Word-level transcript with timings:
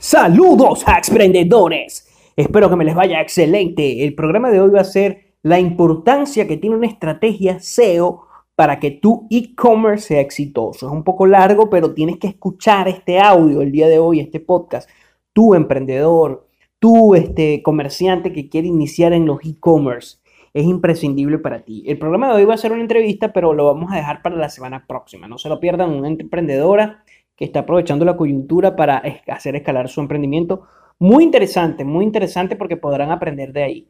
Saludos 0.00 0.82
emprendedores. 0.88 2.08
Espero 2.34 2.70
que 2.70 2.76
me 2.76 2.86
les 2.86 2.94
vaya 2.94 3.20
excelente. 3.20 4.02
El 4.02 4.14
programa 4.14 4.50
de 4.50 4.58
hoy 4.58 4.70
va 4.70 4.80
a 4.80 4.84
ser 4.84 5.34
la 5.42 5.60
importancia 5.60 6.48
que 6.48 6.56
tiene 6.56 6.74
una 6.74 6.86
estrategia 6.86 7.60
SEO 7.60 8.22
para 8.54 8.80
que 8.80 8.92
tu 8.92 9.26
e-commerce 9.28 10.06
sea 10.06 10.22
exitoso. 10.22 10.86
Es 10.86 10.92
un 10.92 11.04
poco 11.04 11.26
largo, 11.26 11.68
pero 11.68 11.92
tienes 11.92 12.16
que 12.16 12.28
escuchar 12.28 12.88
este 12.88 13.20
audio 13.20 13.60
el 13.60 13.72
día 13.72 13.88
de 13.88 13.98
hoy, 13.98 14.20
este 14.20 14.40
podcast. 14.40 14.88
Tu 15.34 15.54
emprendedor, 15.54 16.48
tu 16.78 17.14
este, 17.14 17.62
comerciante 17.62 18.32
que 18.32 18.48
quiere 18.48 18.68
iniciar 18.68 19.12
en 19.12 19.26
los 19.26 19.44
e-commerce. 19.44 20.16
Es 20.54 20.64
imprescindible 20.64 21.38
para 21.38 21.60
ti. 21.60 21.84
El 21.86 21.98
programa 21.98 22.28
de 22.28 22.36
hoy 22.36 22.44
va 22.46 22.54
a 22.54 22.56
ser 22.56 22.72
una 22.72 22.80
entrevista, 22.80 23.34
pero 23.34 23.52
lo 23.52 23.66
vamos 23.66 23.92
a 23.92 23.96
dejar 23.96 24.22
para 24.22 24.36
la 24.36 24.48
semana 24.48 24.86
próxima. 24.88 25.28
No 25.28 25.36
se 25.36 25.50
lo 25.50 25.60
pierdan, 25.60 25.90
una 25.90 26.08
emprendedora 26.08 27.04
que 27.40 27.46
está 27.46 27.60
aprovechando 27.60 28.04
la 28.04 28.18
coyuntura 28.18 28.76
para 28.76 29.02
hacer 29.26 29.56
escalar 29.56 29.88
su 29.88 30.02
emprendimiento. 30.02 30.66
Muy 30.98 31.24
interesante, 31.24 31.86
muy 31.86 32.04
interesante 32.04 32.54
porque 32.54 32.76
podrán 32.76 33.10
aprender 33.10 33.54
de 33.54 33.62
ahí. 33.62 33.88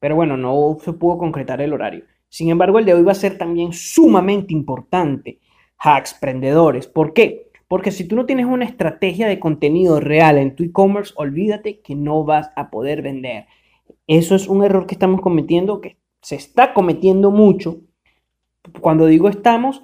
Pero 0.00 0.16
bueno, 0.16 0.36
no 0.36 0.76
se 0.80 0.92
pudo 0.92 1.16
concretar 1.16 1.60
el 1.60 1.72
horario. 1.72 2.02
Sin 2.28 2.50
embargo, 2.50 2.80
el 2.80 2.84
de 2.84 2.94
hoy 2.94 3.04
va 3.04 3.12
a 3.12 3.14
ser 3.14 3.38
también 3.38 3.72
sumamente 3.72 4.52
importante. 4.52 5.38
Hacks, 5.78 6.14
emprendedores. 6.14 6.88
¿Por 6.88 7.12
qué? 7.12 7.52
Porque 7.68 7.92
si 7.92 8.08
tú 8.08 8.16
no 8.16 8.26
tienes 8.26 8.46
una 8.46 8.64
estrategia 8.64 9.28
de 9.28 9.38
contenido 9.38 10.00
real 10.00 10.36
en 10.36 10.56
tu 10.56 10.64
e-commerce, 10.64 11.14
olvídate 11.14 11.78
que 11.82 11.94
no 11.94 12.24
vas 12.24 12.50
a 12.56 12.70
poder 12.70 13.02
vender. 13.02 13.46
Eso 14.08 14.34
es 14.34 14.48
un 14.48 14.64
error 14.64 14.86
que 14.86 14.96
estamos 14.96 15.20
cometiendo, 15.20 15.80
que 15.80 15.96
se 16.22 16.34
está 16.34 16.74
cometiendo 16.74 17.30
mucho. 17.30 17.82
Cuando 18.80 19.06
digo 19.06 19.28
estamos, 19.28 19.80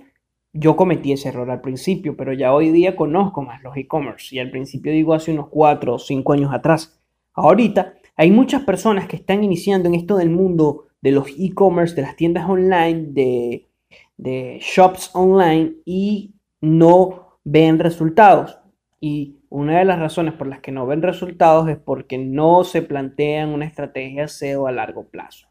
yo 0.59 0.77
cometí 0.77 1.13
ese 1.13 1.29
error 1.29 1.51
al 1.51 1.61
principio, 1.61 2.17
pero 2.17 2.33
ya 2.33 2.55
hoy 2.55 2.71
día 2.71 2.97
conozco 2.97 3.43
más 3.43 3.63
los 3.63 3.77
e-commerce 3.77 4.35
y 4.35 4.39
al 4.39 4.51
principio 4.51 4.93
digo 4.93 5.15
hace 5.15 5.33
unos 5.33 5.49
4 5.49 5.95
o 5.95 5.99
5 5.99 6.33
años 6.33 6.53
atrás. 6.53 7.01
Ahorita 7.35 7.95
hay 8.17 8.31
muchas 8.31 8.63
personas 8.63 9.07
que 9.07 9.17
están 9.17 9.45
iniciando 9.45 9.89
en 9.89 9.95
esto 9.95 10.17
del 10.17 10.31
mundo 10.31 10.87
de 11.03 11.13
los 11.13 11.29
e-commerce, 11.39 11.95
de 11.95 12.03
las 12.03 12.17
tiendas 12.17 12.49
online, 12.49 13.07
de, 13.09 13.69
de 14.17 14.59
shops 14.61 15.11
online 15.15 15.75
y 15.85 16.35
no 16.61 17.39
ven 17.45 17.79
resultados. 17.79 18.59
Y 19.01 19.37
una 19.51 19.79
de 19.79 19.85
las 19.85 19.99
razones 19.99 20.35
por 20.35 20.47
las 20.47 20.61
que 20.61 20.73
no 20.73 20.87
ven 20.87 21.03
resultados 21.03 21.69
es 21.69 21.77
porque 21.77 22.19
no 22.19 22.65
se 22.65 22.83
plantean 22.83 23.51
una 23.51 23.67
estrategia 23.67 24.27
SEO 24.27 24.67
a 24.67 24.73
largo 24.73 25.09
plazo. 25.09 25.49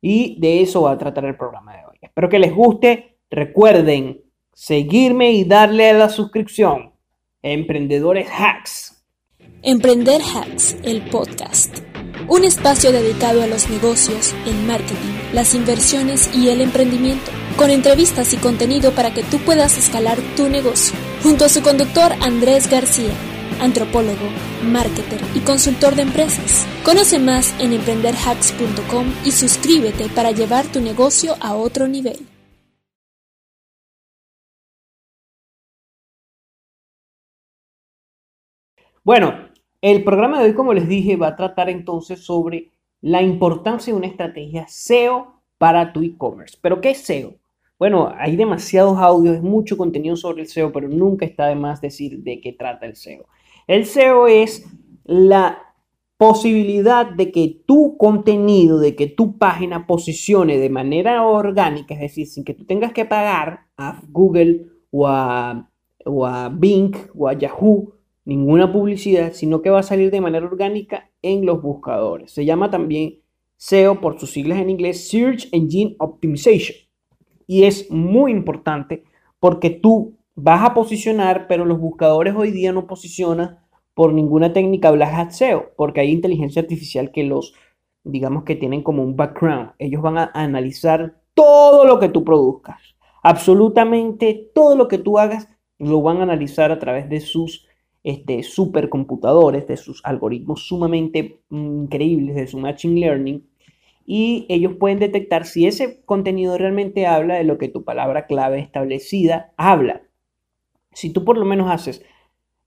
Y 0.00 0.38
de 0.40 0.60
eso 0.60 0.82
va 0.82 0.92
a 0.92 0.98
tratar 0.98 1.24
el 1.24 1.36
programa 1.36 1.76
de 1.76 1.86
hoy. 1.86 1.96
Espero 2.02 2.28
que 2.28 2.38
les 2.38 2.54
guste. 2.54 3.16
Recuerden 3.28 4.25
seguirme 4.56 5.32
y 5.32 5.44
darle 5.44 5.90
a 5.90 5.92
la 5.92 6.08
suscripción. 6.08 6.94
Emprendedores 7.42 8.26
Hacks. 8.30 9.04
Emprender 9.62 10.22
Hacks, 10.22 10.78
el 10.82 11.02
podcast. 11.10 11.80
Un 12.26 12.42
espacio 12.42 12.90
dedicado 12.90 13.42
a 13.42 13.46
los 13.46 13.68
negocios, 13.68 14.34
el 14.46 14.56
marketing, 14.66 15.34
las 15.34 15.54
inversiones 15.54 16.34
y 16.34 16.48
el 16.48 16.62
emprendimiento, 16.62 17.30
con 17.58 17.70
entrevistas 17.70 18.32
y 18.32 18.38
contenido 18.38 18.92
para 18.92 19.12
que 19.12 19.22
tú 19.24 19.38
puedas 19.40 19.76
escalar 19.76 20.16
tu 20.36 20.48
negocio. 20.48 20.96
Junto 21.22 21.44
a 21.44 21.48
su 21.50 21.60
conductor 21.62 22.12
Andrés 22.22 22.70
García, 22.70 23.12
antropólogo, 23.60 24.26
marketer 24.64 25.20
y 25.34 25.40
consultor 25.40 25.94
de 25.96 26.02
empresas. 26.02 26.66
Conoce 26.82 27.18
más 27.18 27.54
en 27.60 27.74
emprenderhacks.com 27.74 29.12
y 29.22 29.32
suscríbete 29.32 30.08
para 30.08 30.30
llevar 30.30 30.64
tu 30.64 30.80
negocio 30.80 31.36
a 31.40 31.54
otro 31.54 31.88
nivel. 31.88 32.26
Bueno, 39.06 39.34
el 39.82 40.02
programa 40.02 40.40
de 40.40 40.46
hoy, 40.46 40.54
como 40.54 40.74
les 40.74 40.88
dije, 40.88 41.14
va 41.14 41.28
a 41.28 41.36
tratar 41.36 41.70
entonces 41.70 42.24
sobre 42.24 42.72
la 43.00 43.22
importancia 43.22 43.92
de 43.92 43.96
una 43.96 44.08
estrategia 44.08 44.66
SEO 44.66 45.42
para 45.58 45.92
tu 45.92 46.02
e-commerce. 46.02 46.58
¿Pero 46.60 46.80
qué 46.80 46.90
es 46.90 47.02
SEO? 47.02 47.36
Bueno, 47.78 48.12
hay 48.18 48.34
demasiados 48.34 48.98
audios, 48.98 49.40
mucho 49.42 49.76
contenido 49.76 50.16
sobre 50.16 50.42
el 50.42 50.48
SEO, 50.48 50.72
pero 50.72 50.88
nunca 50.88 51.24
está 51.24 51.46
de 51.46 51.54
más 51.54 51.80
decir 51.80 52.24
de 52.24 52.40
qué 52.40 52.52
trata 52.52 52.84
el 52.86 52.96
SEO. 52.96 53.26
El 53.68 53.86
SEO 53.86 54.26
es 54.26 54.66
la 55.04 55.56
posibilidad 56.16 57.06
de 57.06 57.30
que 57.30 57.62
tu 57.64 57.96
contenido, 57.96 58.80
de 58.80 58.96
que 58.96 59.06
tu 59.06 59.38
página 59.38 59.86
posicione 59.86 60.58
de 60.58 60.68
manera 60.68 61.24
orgánica, 61.24 61.94
es 61.94 62.00
decir, 62.00 62.26
sin 62.26 62.42
que 62.42 62.54
tú 62.54 62.64
tengas 62.64 62.92
que 62.92 63.04
pagar 63.04 63.68
a 63.76 64.02
Google 64.08 64.66
o 64.90 65.06
a, 65.06 65.70
o 66.04 66.26
a 66.26 66.48
Bing 66.48 66.96
o 67.14 67.28
a 67.28 67.34
Yahoo 67.34 67.95
ninguna 68.26 68.70
publicidad, 68.70 69.32
sino 69.32 69.62
que 69.62 69.70
va 69.70 69.78
a 69.78 69.84
salir 69.84 70.10
de 70.10 70.20
manera 70.20 70.44
orgánica 70.44 71.10
en 71.22 71.46
los 71.46 71.62
buscadores. 71.62 72.32
Se 72.32 72.44
llama 72.44 72.70
también 72.70 73.20
SEO 73.56 74.00
por 74.00 74.20
sus 74.20 74.32
siglas 74.32 74.58
en 74.58 74.68
inglés, 74.68 75.08
Search 75.08 75.48
Engine 75.52 75.96
Optimization. 75.98 76.76
Y 77.46 77.62
es 77.62 77.90
muy 77.90 78.32
importante 78.32 79.04
porque 79.38 79.70
tú 79.70 80.18
vas 80.34 80.62
a 80.62 80.74
posicionar, 80.74 81.46
pero 81.46 81.64
los 81.64 81.78
buscadores 81.78 82.34
hoy 82.34 82.50
día 82.50 82.72
no 82.72 82.86
posicionan 82.86 83.60
por 83.94 84.12
ninguna 84.12 84.52
técnica 84.52 84.90
Black 84.90 85.30
SEO, 85.30 85.70
porque 85.76 86.00
hay 86.00 86.10
inteligencia 86.10 86.60
artificial 86.60 87.12
que 87.12 87.22
los, 87.22 87.54
digamos 88.02 88.42
que 88.42 88.56
tienen 88.56 88.82
como 88.82 89.04
un 89.04 89.16
background. 89.16 89.70
Ellos 89.78 90.02
van 90.02 90.18
a 90.18 90.30
analizar 90.34 91.20
todo 91.32 91.84
lo 91.84 92.00
que 92.00 92.08
tú 92.08 92.24
produzcas. 92.24 92.82
Absolutamente 93.22 94.50
todo 94.52 94.76
lo 94.76 94.88
que 94.88 94.98
tú 94.98 95.18
hagas 95.18 95.48
lo 95.78 96.02
van 96.02 96.18
a 96.18 96.24
analizar 96.24 96.72
a 96.72 96.78
través 96.78 97.08
de 97.08 97.20
sus 97.20 97.65
este, 98.06 98.44
supercomputadores, 98.44 99.66
de 99.66 99.76
sus 99.76 100.00
algoritmos 100.04 100.64
sumamente 100.68 101.40
increíbles, 101.50 102.36
de 102.36 102.46
su 102.46 102.56
machine 102.56 103.00
learning, 103.00 103.44
y 104.06 104.46
ellos 104.48 104.74
pueden 104.78 105.00
detectar 105.00 105.44
si 105.44 105.66
ese 105.66 106.04
contenido 106.04 106.56
realmente 106.56 107.08
habla 107.08 107.34
de 107.34 107.42
lo 107.42 107.58
que 107.58 107.66
tu 107.66 107.82
palabra 107.82 108.26
clave 108.26 108.60
establecida 108.60 109.52
habla. 109.56 110.02
Si 110.92 111.12
tú 111.12 111.24
por 111.24 111.36
lo 111.36 111.44
menos 111.44 111.68
haces 111.68 112.04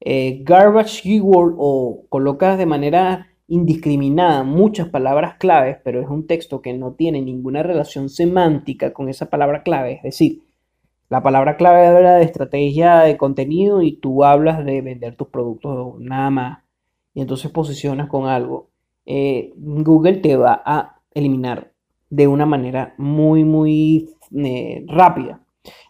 eh, 0.02 0.42
garbage 0.44 1.04
keyword 1.04 1.56
o 1.58 2.04
colocas 2.10 2.58
de 2.58 2.66
manera 2.66 3.30
indiscriminada 3.48 4.44
muchas 4.44 4.90
palabras 4.90 5.36
claves, 5.36 5.78
pero 5.86 6.02
es 6.02 6.10
un 6.10 6.28
texto 6.28 6.62
que 6.62 6.74
no 6.74 6.96
tiene 6.96 7.22
ninguna 7.22 7.64
relación 7.64 8.10
semántica 8.10 8.92
con 8.92 9.08
esa 9.08 9.30
palabra 9.30 9.64
clave, 9.64 9.94
es 9.94 10.04
decir, 10.04 10.49
la 11.10 11.24
palabra 11.24 11.58
clave 11.58 11.88
habla 11.88 12.16
de 12.16 12.24
estrategia 12.24 13.00
de 13.00 13.18
contenido 13.18 13.82
y 13.82 13.94
tú 13.94 14.24
hablas 14.24 14.64
de 14.64 14.82
vender 14.82 15.16
tus 15.16 15.30
productos 15.30 16.00
nada 16.00 16.30
más. 16.30 16.64
Y 17.16 17.22
entonces 17.22 17.52
posicionas 17.52 18.08
con 18.08 18.28
algo. 18.28 18.70
Eh, 19.08 19.52
Google 19.58 20.18
te 20.18 20.36
va 20.36 20.62
a 20.64 21.02
eliminar 21.16 21.72
de 22.12 22.28
una 22.28 22.46
manera 22.46 22.94
muy, 23.00 23.44
muy 23.44 24.12
eh, 24.36 24.86
rápida. 24.88 25.42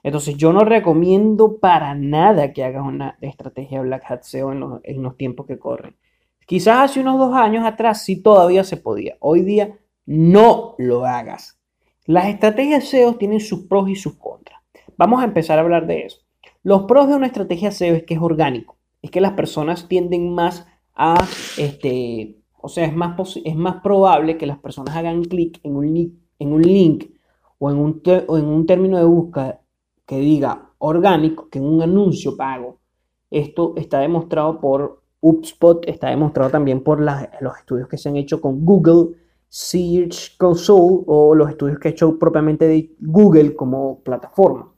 Entonces 0.04 0.38
yo 0.38 0.54
no 0.54 0.62
recomiendo 0.62 1.60
para 1.60 1.94
nada 1.96 2.54
que 2.54 2.64
hagas 2.64 2.86
una 2.86 3.18
estrategia 3.20 3.82
Black 3.82 4.10
Hat 4.10 4.24
SEO 4.24 4.54
en 4.54 4.62
los, 4.62 4.80
en 4.84 5.04
los 5.04 5.18
tiempos 5.18 5.46
que 5.46 5.60
corren. 5.60 5.98
Quizás 6.46 6.92
hace 6.92 7.02
unos 7.02 7.20
dos 7.20 7.36
años 7.36 7.66
atrás 7.66 8.04
sí 8.06 8.22
todavía 8.24 8.64
se 8.64 8.78
podía. 8.78 9.18
Hoy 9.20 9.42
día 9.42 9.78
no 10.06 10.76
lo 10.78 11.06
hagas. 11.06 11.60
Las 12.06 12.28
estrategias 12.28 12.86
SEO 12.86 13.16
tienen 13.16 13.42
sus 13.42 13.68
pros 13.68 13.90
y 13.90 13.96
sus 13.96 14.16
contras. 14.16 14.59
Vamos 15.00 15.22
a 15.22 15.24
empezar 15.24 15.58
a 15.58 15.62
hablar 15.62 15.88
de 15.88 16.08
eso. 16.08 16.18
Los 16.62 16.84
pros 16.84 17.08
de 17.08 17.16
una 17.16 17.28
estrategia 17.28 17.72
SEO 17.72 17.96
es 17.96 18.04
que 18.04 18.16
es 18.16 18.20
orgánico, 18.22 18.76
es 19.02 19.10
que 19.10 19.22
las 19.22 19.32
personas 19.32 19.88
tienden 19.88 20.36
más 20.36 20.68
a, 20.94 21.16
este, 21.58 22.42
o 22.62 22.68
sea, 22.68 22.84
es 22.84 22.94
más, 22.94 23.16
es 23.46 23.56
más 23.56 23.82
probable 23.82 24.38
que 24.38 24.46
las 24.46 24.58
personas 24.58 24.98
hagan 24.98 25.24
clic 25.24 25.62
en 25.64 25.78
un, 25.78 25.94
link, 25.94 26.16
en 26.38 26.52
un 26.52 26.62
link 26.64 27.12
o 27.60 27.72
en 27.72 27.78
un, 27.78 28.02
en 28.04 28.46
un 28.46 28.66
término 28.66 28.98
de 28.98 29.06
búsqueda 29.06 29.62
que 30.06 30.20
diga 30.20 30.74
orgánico 30.80 31.48
que 31.48 31.60
en 31.60 31.66
un 31.66 31.82
anuncio 31.82 32.36
pago. 32.36 32.82
Esto 33.32 33.76
está 33.78 34.00
demostrado 34.00 34.60
por 34.60 35.02
HubSpot, 35.22 35.88
está 35.88 36.10
demostrado 36.10 36.50
también 36.50 36.84
por 36.84 37.00
los 37.00 37.58
estudios 37.58 37.88
que 37.88 37.98
se 37.98 38.10
han 38.10 38.18
hecho 38.18 38.42
con 38.42 38.66
Google 38.66 39.16
Search 39.48 40.36
Console 40.36 41.04
o 41.08 41.36
los 41.36 41.50
estudios 41.50 41.80
que 41.80 41.88
ha 41.88 41.92
hecho 41.92 42.20
propiamente 42.20 42.68
de 42.68 42.98
Google 43.00 43.56
como 43.56 44.02
plataforma 44.02 44.74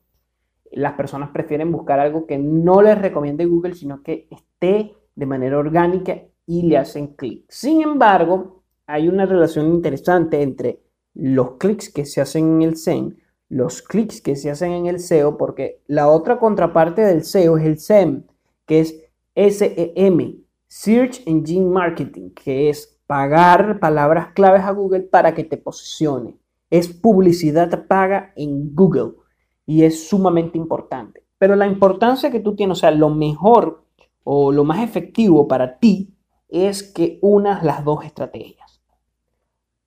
las 0.73 0.93
personas 0.93 1.29
prefieren 1.31 1.71
buscar 1.71 1.99
algo 1.99 2.25
que 2.25 2.37
no 2.37 2.81
les 2.81 2.97
recomiende 2.97 3.45
Google, 3.45 3.75
sino 3.75 4.03
que 4.03 4.27
esté 4.31 4.93
de 5.15 5.25
manera 5.25 5.57
orgánica 5.57 6.21
y 6.45 6.63
le 6.63 6.77
hacen 6.77 7.07
clic. 7.15 7.45
Sin 7.49 7.81
embargo, 7.81 8.63
hay 8.85 9.07
una 9.07 9.25
relación 9.25 9.67
interesante 9.67 10.41
entre 10.41 10.81
los 11.13 11.57
clics 11.57 11.91
que 11.91 12.05
se 12.05 12.21
hacen 12.21 12.55
en 12.55 12.61
el 12.61 12.77
SEM, 12.77 13.17
los 13.49 13.81
clics 13.81 14.21
que 14.21 14.35
se 14.35 14.49
hacen 14.49 14.71
en 14.71 14.85
el 14.85 14.99
SEO, 14.99 15.37
porque 15.37 15.81
la 15.87 16.07
otra 16.07 16.39
contraparte 16.39 17.01
del 17.01 17.23
SEO 17.23 17.57
es 17.57 17.65
el 17.65 17.79
SEM, 17.79 18.23
que 18.65 18.79
es 18.79 19.03
SEM, 19.35 20.43
Search 20.67 21.21
Engine 21.25 21.69
Marketing, 21.69 22.29
que 22.31 22.69
es 22.69 22.97
pagar 23.05 23.79
palabras 23.79 24.29
claves 24.33 24.61
a 24.61 24.71
Google 24.71 25.01
para 25.01 25.33
que 25.33 25.43
te 25.43 25.57
posicione. 25.57 26.37
Es 26.69 26.87
publicidad 26.87 27.85
paga 27.87 28.31
en 28.37 28.73
Google 28.73 29.20
y 29.65 29.83
es 29.83 30.07
sumamente 30.07 30.57
importante. 30.57 31.23
Pero 31.37 31.55
la 31.55 31.67
importancia 31.67 32.29
que 32.31 32.39
tú 32.39 32.55
tienes, 32.55 32.77
o 32.77 32.81
sea, 32.81 32.91
lo 32.91 33.09
mejor 33.09 33.83
o, 34.23 34.51
lo 34.51 34.63
más 34.63 34.83
efectivo 34.83 35.47
para 35.47 35.79
ti 35.79 36.13
es 36.49 36.83
que 36.83 37.17
unas 37.21 37.63
las 37.63 37.83
dos 37.83 38.05
estrategias. 38.05 38.81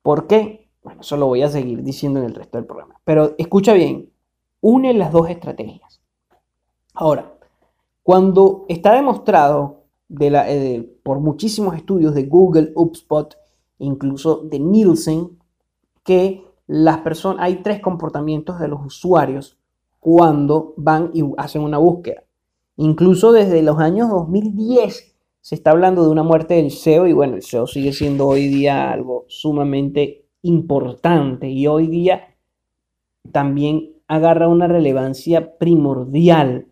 ¿Por 0.01 0.27
qué? 0.27 0.69
Bueno, 0.83 1.01
eso 1.01 1.17
lo 1.17 1.27
voy 1.27 1.41
a 1.41 1.49
seguir 1.49 1.81
diciendo 1.83 2.19
en 2.19 2.25
el 2.25 2.35
resto 2.35 2.57
del 2.57 2.67
programa. 2.67 2.99
Pero 3.03 3.35
escucha 3.37 3.73
bien, 3.73 4.11
une 4.61 4.93
las 4.93 5.11
dos 5.11 5.29
estrategias. 5.29 6.01
Ahora, 6.93 7.33
cuando 8.03 8.65
está 8.67 8.93
demostrado 8.93 9.85
eh, 10.19 10.99
por 11.03 11.19
muchísimos 11.19 11.75
estudios 11.75 12.13
de 12.13 12.23
Google, 12.23 12.71
HubSpot, 12.75 13.35
incluso 13.79 14.41
de 14.43 14.59
Nielsen, 14.59 15.39
que 16.03 16.43
las 16.67 16.99
personas, 16.99 17.43
hay 17.43 17.57
tres 17.63 17.81
comportamientos 17.81 18.59
de 18.59 18.67
los 18.67 18.85
usuarios 18.85 19.57
cuando 20.05 20.75
van 20.77 21.09
y 21.15 21.23
hacen 21.35 21.63
una 21.63 21.79
búsqueda. 21.79 22.25
Incluso 22.77 23.31
desde 23.31 23.63
los 23.63 23.79
años 23.79 24.07
2010 24.11 25.17
se 25.41 25.55
está 25.55 25.71
hablando 25.71 26.03
de 26.03 26.11
una 26.11 26.21
muerte 26.21 26.53
del 26.53 26.69
SEO 26.69 27.07
y 27.07 27.13
bueno, 27.13 27.33
el 27.33 27.41
SEO 27.41 27.65
sigue 27.65 27.91
siendo 27.91 28.27
hoy 28.27 28.47
día 28.47 28.91
algo 28.91 29.25
sumamente 29.27 30.27
importante 30.43 31.49
y 31.49 31.65
hoy 31.65 31.87
día 31.87 32.35
también 33.31 33.93
agarra 34.07 34.47
una 34.47 34.67
relevancia 34.67 35.57
primordial, 35.57 36.67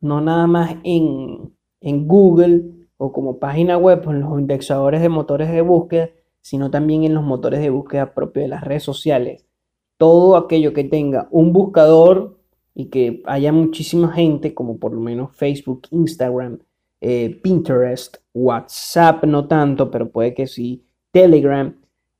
no 0.00 0.20
nada 0.20 0.46
más 0.46 0.76
en, 0.84 1.52
en 1.80 2.06
Google 2.06 2.62
o 2.96 3.10
como 3.10 3.40
página 3.40 3.76
web 3.76 4.04
en 4.08 4.20
los 4.20 4.38
indexadores 4.38 5.02
de 5.02 5.08
motores 5.08 5.50
de 5.50 5.62
búsqueda, 5.62 6.10
sino 6.42 6.70
también 6.70 7.02
en 7.02 7.14
los 7.14 7.24
motores 7.24 7.58
de 7.58 7.70
búsqueda 7.70 8.14
propios 8.14 8.44
de 8.44 8.48
las 8.50 8.62
redes 8.62 8.84
sociales. 8.84 9.48
Todo 9.96 10.36
aquello 10.36 10.72
que 10.72 10.84
tenga 10.84 11.26
un 11.32 11.52
buscador 11.52 12.37
y 12.78 12.90
que 12.90 13.22
haya 13.24 13.50
muchísima 13.50 14.12
gente, 14.12 14.54
como 14.54 14.78
por 14.78 14.92
lo 14.92 15.00
menos 15.00 15.34
Facebook, 15.34 15.88
Instagram, 15.90 16.60
eh, 17.00 17.40
Pinterest, 17.42 18.18
WhatsApp, 18.32 19.24
no 19.24 19.48
tanto, 19.48 19.90
pero 19.90 20.08
puede 20.08 20.32
que 20.32 20.46
sí, 20.46 20.84
Telegram, 21.10 21.74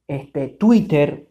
este, 0.09 0.49
Twitter, 0.49 1.29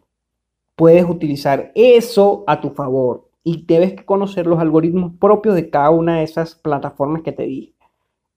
puedes 0.74 1.04
utilizar 1.04 1.72
eso 1.74 2.42
a 2.46 2.58
tu 2.62 2.70
favor 2.70 3.28
y 3.44 3.66
debes 3.66 4.02
conocer 4.04 4.46
los 4.46 4.60
algoritmos 4.60 5.12
propios 5.20 5.56
de 5.56 5.68
cada 5.68 5.90
una 5.90 6.20
de 6.20 6.22
esas 6.22 6.54
plataformas 6.54 7.20
que 7.20 7.32
te 7.32 7.42
dije. 7.42 7.74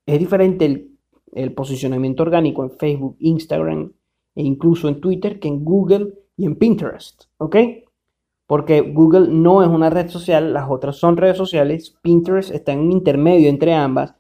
Es 0.06 0.20
diferente 0.20 0.66
el, 0.66 0.98
el 1.32 1.54
posicionamiento 1.54 2.24
orgánico 2.24 2.64
en 2.64 2.72
Facebook, 2.72 3.16
Instagram, 3.20 3.94
e 4.36 4.44
incluso 4.44 4.90
en 4.90 5.00
Twitter 5.00 5.40
que 5.40 5.48
en 5.48 5.64
Google 5.64 6.16
y 6.36 6.46
en 6.46 6.58
Pinterest, 6.58 7.28
¿ok? 7.38 7.56
Porque 8.52 8.82
Google 8.82 9.30
no 9.30 9.64
es 9.64 9.70
una 9.70 9.90
red 9.90 10.10
social, 10.10 10.52
las 10.52 10.70
otras 10.70 10.98
son 10.98 11.16
redes 11.16 11.38
sociales, 11.38 11.98
Pinterest 12.02 12.52
está 12.52 12.74
en 12.74 12.80
un 12.80 12.92
intermedio 12.92 13.48
entre 13.48 13.74
ambas 13.74 14.14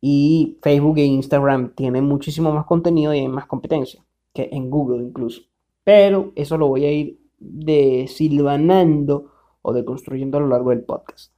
y 0.00 0.60
Facebook 0.62 0.98
e 0.98 1.04
Instagram 1.06 1.74
tienen 1.74 2.04
muchísimo 2.04 2.52
más 2.52 2.66
contenido 2.66 3.12
y 3.12 3.18
hay 3.18 3.26
más 3.26 3.46
competencia 3.46 4.00
que 4.32 4.48
en 4.52 4.70
Google 4.70 5.02
incluso. 5.02 5.42
Pero 5.82 6.30
eso 6.36 6.56
lo 6.56 6.68
voy 6.68 6.84
a 6.84 6.92
ir 6.92 7.18
desilvanando 7.40 9.32
o 9.62 9.72
deconstruyendo 9.72 10.38
a 10.38 10.42
lo 10.42 10.46
largo 10.46 10.70
del 10.70 10.84
podcast. 10.84 11.32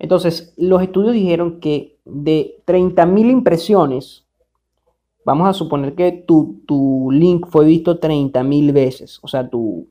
Entonces, 0.00 0.54
los 0.56 0.82
estudios 0.82 1.12
dijeron 1.12 1.60
que 1.60 2.00
de 2.04 2.60
30.000 2.66 3.30
impresiones 3.30 4.26
Vamos 5.24 5.46
a 5.46 5.52
suponer 5.52 5.94
que 5.94 6.10
tu, 6.26 7.10
link 7.12 7.46
fue 7.50 7.66
visto 7.66 8.00
30.000 8.00 8.72
veces, 8.72 9.18
o 9.20 9.28
sea, 9.28 9.46
tu, 9.46 9.86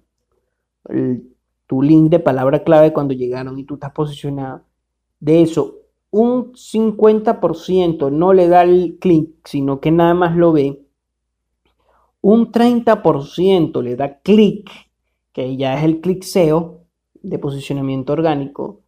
tu 1.68 1.82
link 1.82 2.10
de 2.10 2.20
palabra 2.20 2.64
clave 2.64 2.94
cuando 2.94 3.14
llegaron 3.14 3.60
y 3.60 3.66
tú 3.66 3.76
estás 3.76 3.92
posicionado. 3.92 4.64
De 5.20 5.42
eso, 5.42 5.76
un 6.10 6.54
50% 6.54 8.12
no 8.12 8.34
le 8.34 8.48
da 8.48 8.64
el 8.64 8.98
clic, 9.00 9.36
sino 9.46 9.80
que 9.80 9.92
nada 9.92 10.14
más 10.14 10.36
lo 10.36 10.54
ve. 10.54 10.82
Un 12.22 12.52
30% 12.52 13.82
le 13.84 13.96
da 13.96 14.20
clic, 14.20 14.72
que 15.34 15.56
ya 15.58 15.78
es 15.78 15.84
el 15.84 16.02
clic 16.02 16.24
SEO 16.24 16.86
de 17.22 17.38
posicionamiento 17.38 18.14
orgánico. 18.14 18.82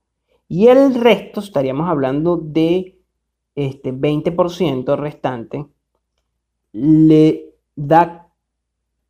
Y 0.48 0.68
el 0.68 0.96
resto, 0.96 1.42
estaríamos 1.42 1.90
hablando 1.90 2.38
de 2.38 2.98
este 3.56 3.94
20% 3.94 4.98
restante, 4.98 5.66
le 6.72 7.56
da 7.76 8.32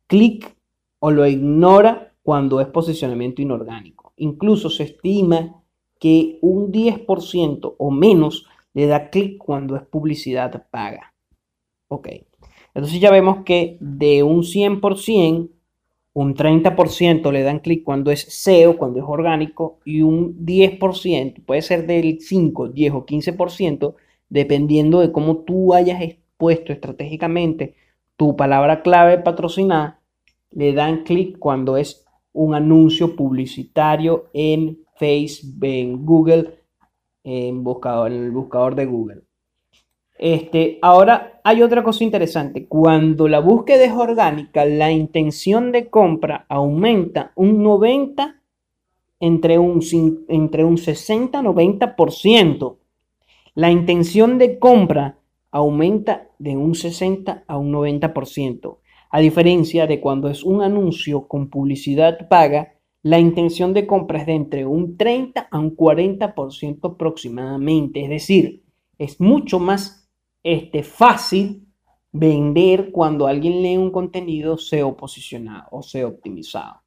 clic 0.06 0.56
o 0.98 1.10
lo 1.10 1.26
ignora 1.26 2.09
cuando 2.22 2.60
es 2.60 2.66
posicionamiento 2.68 3.42
inorgánico. 3.42 4.12
Incluso 4.16 4.70
se 4.70 4.84
estima 4.84 5.62
que 5.98 6.38
un 6.40 6.72
10% 6.72 7.74
o 7.78 7.90
menos 7.90 8.46
le 8.74 8.86
da 8.86 9.10
clic 9.10 9.38
cuando 9.38 9.76
es 9.76 9.82
publicidad 9.82 10.66
paga. 10.70 11.14
Ok. 11.88 12.08
Entonces 12.74 13.00
ya 13.00 13.10
vemos 13.10 13.44
que 13.44 13.76
de 13.80 14.22
un 14.22 14.42
100%, 14.42 15.50
un 16.12 16.34
30% 16.34 17.32
le 17.32 17.42
dan 17.42 17.60
clic 17.60 17.82
cuando 17.84 18.10
es 18.10 18.20
SEO, 18.20 18.76
cuando 18.76 19.00
es 19.00 19.04
orgánico, 19.06 19.80
y 19.84 20.02
un 20.02 20.44
10%, 20.46 21.44
puede 21.44 21.62
ser 21.62 21.86
del 21.86 22.20
5, 22.20 22.68
10 22.68 22.92
o 22.94 23.06
15%, 23.06 23.94
dependiendo 24.28 25.00
de 25.00 25.12
cómo 25.12 25.38
tú 25.38 25.74
hayas 25.74 26.00
puesto 26.36 26.72
estratégicamente 26.72 27.74
tu 28.16 28.36
palabra 28.36 28.82
clave 28.82 29.18
patrocinada, 29.18 30.00
le 30.50 30.72
dan 30.72 31.04
clic 31.04 31.38
cuando 31.38 31.76
es 31.76 32.06
un 32.32 32.54
anuncio 32.54 33.16
publicitario 33.16 34.26
en 34.32 34.78
Facebook, 34.96 35.64
en 35.64 36.04
Google, 36.04 36.58
en, 37.24 37.64
buscador, 37.64 38.12
en 38.12 38.24
el 38.24 38.30
buscador 38.30 38.74
de 38.74 38.84
Google. 38.86 39.22
Este, 40.18 40.78
ahora 40.82 41.40
hay 41.44 41.62
otra 41.62 41.82
cosa 41.82 42.04
interesante. 42.04 42.66
Cuando 42.66 43.26
la 43.26 43.40
búsqueda 43.40 43.82
es 43.84 43.92
orgánica, 43.92 44.66
la 44.66 44.92
intención 44.92 45.72
de 45.72 45.88
compra 45.88 46.44
aumenta 46.48 47.32
un 47.36 47.62
90 47.62 48.36
entre 49.18 49.58
un, 49.58 49.80
entre 50.28 50.64
un 50.64 50.76
60-90%. 50.76 52.76
La 53.54 53.70
intención 53.70 54.36
de 54.36 54.58
compra 54.58 55.16
aumenta 55.50 56.28
de 56.38 56.56
un 56.56 56.74
60 56.74 57.44
a 57.46 57.56
un 57.56 57.72
90%, 57.72 58.76
a 59.10 59.20
diferencia 59.20 59.86
de 59.86 60.00
cuando 60.00 60.28
es 60.28 60.44
un 60.44 60.62
anuncio 60.62 61.26
con 61.26 61.50
publicidad 61.50 62.28
paga, 62.28 62.74
la 63.02 63.18
intención 63.18 63.74
de 63.74 63.86
compra 63.86 64.20
es 64.20 64.26
de 64.26 64.34
entre 64.34 64.66
un 64.66 64.96
30 64.96 65.48
a 65.50 65.58
un 65.58 65.76
40% 65.76 66.92
aproximadamente, 66.92 68.02
es 68.04 68.10
decir, 68.10 68.62
es 68.98 69.20
mucho 69.20 69.58
más 69.58 70.08
este, 70.42 70.82
fácil 70.82 71.66
vender 72.12 72.92
cuando 72.92 73.26
alguien 73.26 73.62
lee 73.62 73.76
un 73.76 73.90
contenido 73.90 74.58
SEO 74.58 74.96
posicionado 74.96 75.64
o 75.70 75.82
SEO 75.82 76.08
optimizado. 76.08 76.82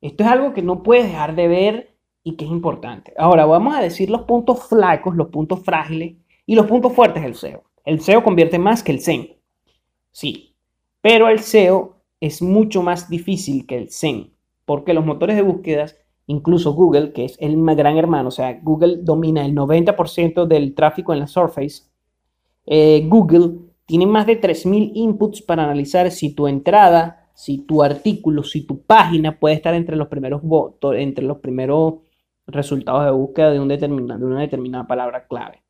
Esto 0.00 0.24
es 0.24 0.30
algo 0.30 0.52
que 0.52 0.62
no 0.62 0.82
puedes 0.82 1.06
dejar 1.06 1.34
de 1.34 1.48
ver 1.48 1.96
y 2.22 2.36
que 2.36 2.44
es 2.44 2.50
importante. 2.50 3.12
Ahora 3.16 3.46
vamos 3.46 3.74
a 3.74 3.80
decir 3.80 4.10
los 4.10 4.22
puntos 4.22 4.68
flacos, 4.68 5.14
los 5.14 5.28
puntos 5.28 5.62
frágiles 5.62 6.16
y 6.46 6.54
los 6.54 6.66
puntos 6.66 6.92
fuertes 6.92 7.22
del 7.22 7.34
SEO. 7.34 7.64
El 7.84 8.00
SEO 8.00 8.22
convierte 8.24 8.58
más 8.58 8.82
que 8.82 8.92
el 8.92 9.00
SEM. 9.00 9.28
Sí, 10.10 10.53
pero 11.04 11.28
el 11.28 11.40
SEO 11.40 11.96
es 12.18 12.40
mucho 12.40 12.82
más 12.82 13.10
difícil 13.10 13.66
que 13.66 13.76
el 13.76 13.90
SEM, 13.90 14.30
porque 14.64 14.94
los 14.94 15.04
motores 15.04 15.36
de 15.36 15.42
búsquedas, 15.42 15.98
incluso 16.26 16.72
Google, 16.72 17.12
que 17.12 17.26
es 17.26 17.36
el 17.40 17.62
gran 17.76 17.98
hermano, 17.98 18.28
o 18.28 18.30
sea, 18.30 18.58
Google 18.62 19.00
domina 19.02 19.44
el 19.44 19.54
90% 19.54 20.46
del 20.46 20.74
tráfico 20.74 21.12
en 21.12 21.18
la 21.18 21.26
Surface, 21.26 21.82
eh, 22.64 23.04
Google 23.06 23.50
tiene 23.84 24.06
más 24.06 24.26
de 24.26 24.40
3.000 24.40 24.92
inputs 24.94 25.42
para 25.42 25.64
analizar 25.64 26.10
si 26.10 26.34
tu 26.34 26.48
entrada, 26.48 27.28
si 27.34 27.58
tu 27.58 27.82
artículo, 27.82 28.42
si 28.42 28.62
tu 28.62 28.80
página 28.80 29.38
puede 29.38 29.56
estar 29.56 29.74
entre 29.74 29.96
los 29.96 30.08
primeros, 30.08 30.40
entre 30.94 31.26
los 31.26 31.36
primeros 31.36 31.96
resultados 32.46 33.04
de 33.04 33.10
búsqueda 33.10 33.50
de, 33.50 33.60
un 33.60 33.68
de 33.68 33.84
una 33.84 34.40
determinada 34.40 34.86
palabra 34.86 35.26
clave. 35.26 35.62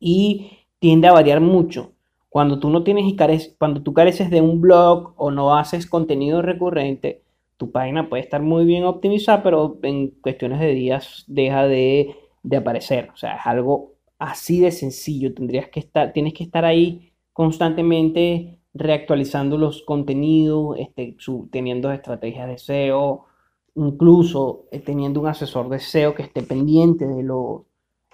Y 0.00 0.50
tiende 0.80 1.06
a 1.06 1.12
variar 1.12 1.40
mucho. 1.40 1.91
Cuando 2.32 2.58
tú 2.58 2.70
no 2.70 2.82
tienes 2.82 3.12
careces, 3.14 3.54
cuando 3.58 3.82
tú 3.82 3.92
careces 3.92 4.30
de 4.30 4.40
un 4.40 4.62
blog 4.62 5.12
o 5.16 5.30
no 5.30 5.54
haces 5.54 5.86
contenido 5.86 6.40
recurrente, 6.40 7.22
tu 7.58 7.70
página 7.70 8.08
puede 8.08 8.22
estar 8.22 8.40
muy 8.40 8.64
bien 8.64 8.84
optimizada, 8.84 9.42
pero 9.42 9.78
en 9.82 10.12
cuestiones 10.22 10.58
de 10.58 10.72
días 10.72 11.24
deja 11.26 11.68
de, 11.68 12.16
aparecer. 12.56 13.10
O 13.12 13.16
sea, 13.18 13.36
es 13.36 13.46
algo 13.46 13.96
así 14.18 14.60
de 14.60 14.70
sencillo. 14.72 15.34
Tendrías 15.34 15.68
que 15.68 15.80
estar, 15.80 16.14
tienes 16.14 16.32
que 16.32 16.44
estar 16.44 16.64
ahí 16.64 17.12
constantemente 17.34 18.58
reactualizando 18.72 19.58
los 19.58 19.82
contenidos, 19.82 20.78
este, 20.78 21.14
teniendo 21.50 21.92
estrategias 21.92 22.48
de 22.48 22.56
SEO, 22.56 23.26
incluso 23.74 24.64
eh, 24.72 24.80
teniendo 24.80 25.20
un 25.20 25.26
asesor 25.26 25.68
de 25.68 25.80
SEO 25.80 26.14
que 26.14 26.22
esté 26.22 26.42
pendiente 26.42 27.06
de, 27.06 27.22
lo, 27.22 27.66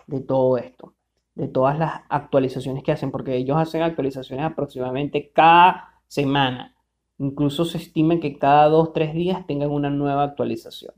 de 0.09 0.21
todo 0.23 0.59
esto 0.59 0.95
de 1.39 1.47
todas 1.47 1.79
las 1.79 2.03
actualizaciones 2.09 2.83
que 2.83 2.91
hacen, 2.91 3.13
porque 3.13 3.37
ellos 3.37 3.57
hacen 3.57 3.83
actualizaciones 3.83 4.45
aproximadamente 4.45 5.31
cada 5.33 6.03
semana. 6.09 6.75
Incluso 7.19 7.65
se 7.65 7.79
estima 7.79 8.19
que 8.19 8.39
cada 8.39 8.69
dos, 8.69 8.93
tres 8.93 9.15
días 9.15 9.47
tengan 9.47 9.71
una 9.71 9.89
nueva 9.89 10.25
actualización. 10.25 10.95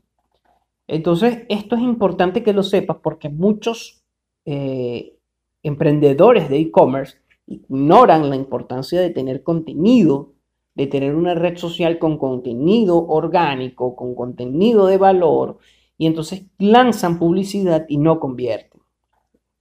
Entonces, 0.87 1.43
esto 1.47 1.75
es 1.75 1.83
importante 1.83 2.41
que 2.41 2.53
lo 2.53 2.63
sepas 2.63 2.97
porque 3.03 3.29
muchos 3.29 4.03
eh, 4.45 5.15
emprendedores 5.61 6.49
de 6.49 6.57
e-commerce 6.57 7.19
ignoran 7.45 8.27
la 8.31 8.35
importancia 8.35 8.99
de 8.99 9.11
tener 9.11 9.43
contenido, 9.43 10.33
de 10.73 10.87
tener 10.87 11.15
una 11.15 11.35
red 11.35 11.55
social 11.57 11.99
con 11.99 12.17
contenido 12.17 12.97
orgánico, 13.07 13.95
con 13.95 14.15
contenido 14.15 14.87
de 14.87 14.97
valor, 14.97 15.59
y 15.99 16.07
entonces 16.07 16.47
lanzan 16.57 17.19
publicidad 17.19 17.85
y 17.87 17.97
no 17.99 18.19
convierten. 18.19 18.70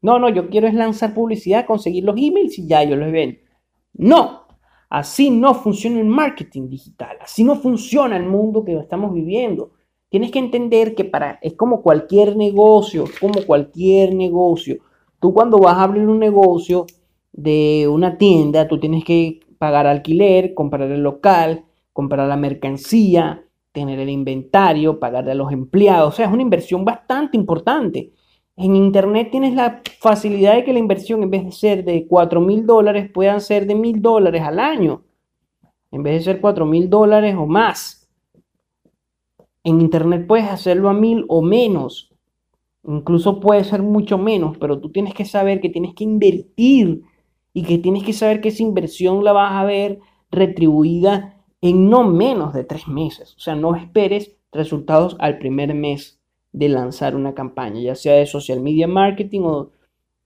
No, 0.02 0.18
no, 0.18 0.28
yo 0.28 0.48
quiero 0.48 0.66
es 0.66 0.74
lanzar 0.74 1.14
publicidad, 1.14 1.66
conseguir 1.66 2.04
los 2.04 2.16
emails 2.18 2.58
y 2.58 2.66
ya 2.66 2.82
yo 2.84 2.96
los 2.96 3.12
ven. 3.12 3.40
No, 3.92 4.46
así 4.88 5.30
no 5.30 5.54
funciona 5.54 6.00
el 6.00 6.06
marketing 6.06 6.68
digital, 6.68 7.18
así 7.20 7.44
no 7.44 7.56
funciona 7.56 8.16
el 8.16 8.24
mundo 8.24 8.64
que 8.64 8.72
estamos 8.76 9.12
viviendo. 9.12 9.72
Tienes 10.08 10.30
que 10.30 10.38
entender 10.38 10.94
que 10.94 11.04
para, 11.04 11.38
es 11.42 11.54
como 11.54 11.82
cualquier 11.82 12.36
negocio, 12.36 13.04
como 13.20 13.42
cualquier 13.46 14.14
negocio. 14.14 14.78
Tú 15.20 15.32
cuando 15.32 15.58
vas 15.58 15.76
a 15.76 15.84
abrir 15.84 16.08
un 16.08 16.18
negocio 16.18 16.86
de 17.32 17.86
una 17.88 18.18
tienda, 18.18 18.66
tú 18.66 18.80
tienes 18.80 19.04
que 19.04 19.40
pagar 19.58 19.86
alquiler, 19.86 20.54
comprar 20.54 20.90
el 20.90 21.02
local, 21.02 21.64
comprar 21.92 22.26
la 22.26 22.36
mercancía, 22.36 23.44
tener 23.72 24.00
el 24.00 24.08
inventario, 24.08 24.98
pagarle 24.98 25.32
a 25.32 25.34
los 25.34 25.52
empleados. 25.52 26.14
O 26.14 26.16
sea, 26.16 26.26
es 26.26 26.32
una 26.32 26.42
inversión 26.42 26.84
bastante 26.84 27.36
importante. 27.36 28.12
En 28.62 28.76
Internet 28.76 29.30
tienes 29.30 29.54
la 29.54 29.80
facilidad 30.00 30.54
de 30.54 30.64
que 30.64 30.74
la 30.74 30.78
inversión, 30.78 31.22
en 31.22 31.30
vez 31.30 31.46
de 31.46 31.52
ser 31.52 31.82
de 31.82 32.06
4 32.06 32.42
mil 32.42 32.66
dólares, 32.66 33.10
puedan 33.10 33.40
ser 33.40 33.66
de 33.66 33.74
mil 33.74 34.02
dólares 34.02 34.42
al 34.42 34.58
año. 34.58 35.02
En 35.90 36.02
vez 36.02 36.12
de 36.12 36.32
ser 36.32 36.42
4 36.42 36.66
mil 36.66 36.90
dólares 36.90 37.34
o 37.38 37.46
más. 37.46 38.06
En 39.64 39.80
Internet 39.80 40.26
puedes 40.26 40.46
hacerlo 40.46 40.90
a 40.90 40.92
mil 40.92 41.24
o 41.28 41.40
menos. 41.40 42.12
Incluso 42.86 43.40
puede 43.40 43.64
ser 43.64 43.80
mucho 43.80 44.18
menos, 44.18 44.58
pero 44.58 44.78
tú 44.78 44.92
tienes 44.92 45.14
que 45.14 45.24
saber 45.24 45.62
que 45.62 45.70
tienes 45.70 45.94
que 45.94 46.04
invertir 46.04 47.00
y 47.54 47.62
que 47.62 47.78
tienes 47.78 48.02
que 48.02 48.12
saber 48.12 48.42
que 48.42 48.50
esa 48.50 48.62
inversión 48.62 49.24
la 49.24 49.32
vas 49.32 49.52
a 49.52 49.64
ver 49.64 50.00
retribuida 50.30 51.42
en 51.62 51.88
no 51.88 52.04
menos 52.04 52.52
de 52.52 52.64
tres 52.64 52.86
meses. 52.88 53.34
O 53.38 53.40
sea, 53.40 53.54
no 53.54 53.74
esperes 53.74 54.36
resultados 54.52 55.16
al 55.18 55.38
primer 55.38 55.72
mes 55.72 56.19
de 56.52 56.68
lanzar 56.68 57.14
una 57.14 57.34
campaña, 57.34 57.80
ya 57.80 57.94
sea 57.94 58.14
de 58.14 58.26
social 58.26 58.60
media 58.60 58.88
marketing 58.88 59.42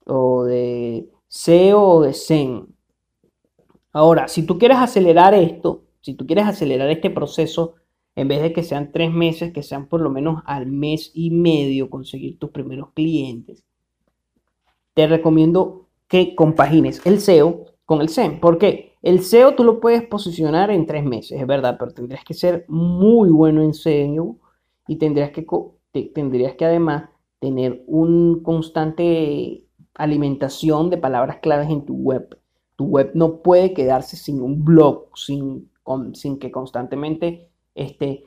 o, 0.07 0.45
de 0.45 1.09
SEO 1.29 1.83
o 1.83 2.03
de 2.03 2.13
SEM. 2.13 2.67
Ahora, 3.93 4.29
si 4.29 4.45
tú 4.45 4.59
quieres 4.59 4.79
acelerar 4.79 5.35
esto, 5.35 5.85
si 6.01 6.15
tú 6.15 6.27
quieres 6.27 6.47
acelerar 6.47 6.91
este 6.91 7.11
proceso, 7.11 7.75
en 8.17 8.29
vez 8.29 8.43
de 8.43 8.53
que 8.53 8.63
sean 8.63 8.93
tres 8.93 9.13
meses, 9.13 9.53
que 9.53 9.63
sean 9.63 9.89
por 9.89 10.01
lo 10.01 10.11
menos 10.11 10.43
al 10.47 10.67
mes 10.67 11.11
y 11.15 11.31
medio 11.31 11.91
conseguir 11.91 12.39
tus 12.39 12.51
primeros 12.51 12.91
clientes, 12.93 13.65
te 14.95 15.07
recomiendo 15.07 15.89
que 16.09 16.35
compagines 16.35 17.05
el 17.05 17.21
SEO 17.21 17.67
con 17.85 18.01
el 18.01 18.09
SEM. 18.09 18.41
porque 18.41 18.95
El 19.03 19.23
SEO 19.23 19.55
tú 19.55 19.65
lo 19.65 19.81
puedes 19.81 20.07
posicionar 20.07 20.71
en 20.71 20.87
tres 20.87 21.05
meses, 21.05 21.41
es 21.41 21.47
verdad, 21.47 21.77
pero 21.79 21.93
tendrías 21.93 22.25
que 22.25 22.35
ser 22.35 22.65
muy 22.69 23.31
bueno 23.31 23.63
en 23.63 23.75
SEO 23.75 24.39
y 24.87 24.97
tendrías 24.97 25.31
que 25.31 25.45
tendrías 26.03 26.55
que 26.55 26.65
además 26.65 27.11
tener 27.39 27.85
un 27.87 28.43
constante 28.43 29.67
alimentación 29.95 30.91
de 30.91 30.99
palabras 30.99 31.39
claves 31.41 31.71
en 31.71 31.85
tu 31.85 31.95
web. 31.95 32.39
Tu 32.77 32.85
web 32.85 33.13
no 33.15 33.43
puede 33.43 33.73
quedarse 33.75 34.17
sin 34.17 34.41
un 34.41 34.65
blog, 34.65 35.09
sin, 35.17 35.71
sin 36.15 36.39
que 36.39 36.51
constantemente 36.51 37.49
este, 37.75 38.25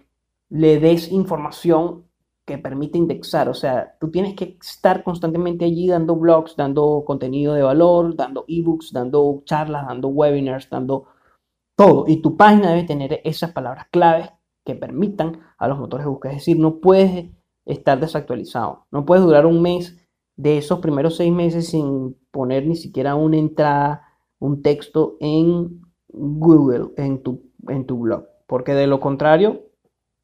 le 0.49 0.79
des 0.79 1.11
información 1.11 2.05
que 2.45 2.57
permite 2.57 2.97
indexar. 2.97 3.49
O 3.49 3.53
sea, 3.53 3.97
tú 3.99 4.09
tienes 4.09 4.35
que 4.35 4.57
estar 4.61 5.03
constantemente 5.03 5.65
allí 5.65 5.87
dando 5.87 6.15
blogs, 6.15 6.55
dando 6.55 7.03
contenido 7.05 7.53
de 7.53 7.61
valor, 7.61 8.15
dando 8.15 8.45
ebooks, 8.47 8.93
dando 8.93 9.41
charlas, 9.43 9.85
dando 9.85 10.07
webinars, 10.07 10.69
dando 10.69 11.07
todo. 11.75 12.05
Y 12.07 12.21
tu 12.21 12.37
página 12.37 12.69
debe 12.69 12.83
tener 12.83 13.21
esas 13.25 13.51
palabras 13.51 13.87
claves 13.91 14.29
que 14.63 14.75
permitan 14.75 15.41
a 15.57 15.67
los 15.67 15.77
motores 15.77 16.05
de 16.05 16.09
búsqueda. 16.09 16.31
Es 16.31 16.37
decir, 16.39 16.57
no 16.57 16.79
puedes 16.79 17.25
estar 17.67 17.99
desactualizado. 17.99 18.87
No 18.91 19.05
puedes 19.05 19.23
durar 19.23 19.45
un 19.45 19.61
mes 19.61 19.97
de 20.35 20.57
esos 20.57 20.79
primeros 20.79 21.17
seis 21.17 21.31
meses 21.31 21.69
sin 21.69 22.17
poner 22.31 22.65
ni 22.65 22.75
siquiera 22.75 23.15
una 23.15 23.37
entrada, 23.37 24.03
un 24.39 24.61
texto 24.61 25.17
en 25.19 25.81
Google, 26.07 26.93
en 26.97 27.21
tu, 27.21 27.51
en 27.67 27.85
tu 27.85 27.99
blog. 27.99 28.25
Porque 28.47 28.73
de 28.73 28.87
lo 28.87 28.99
contrario, 28.99 29.65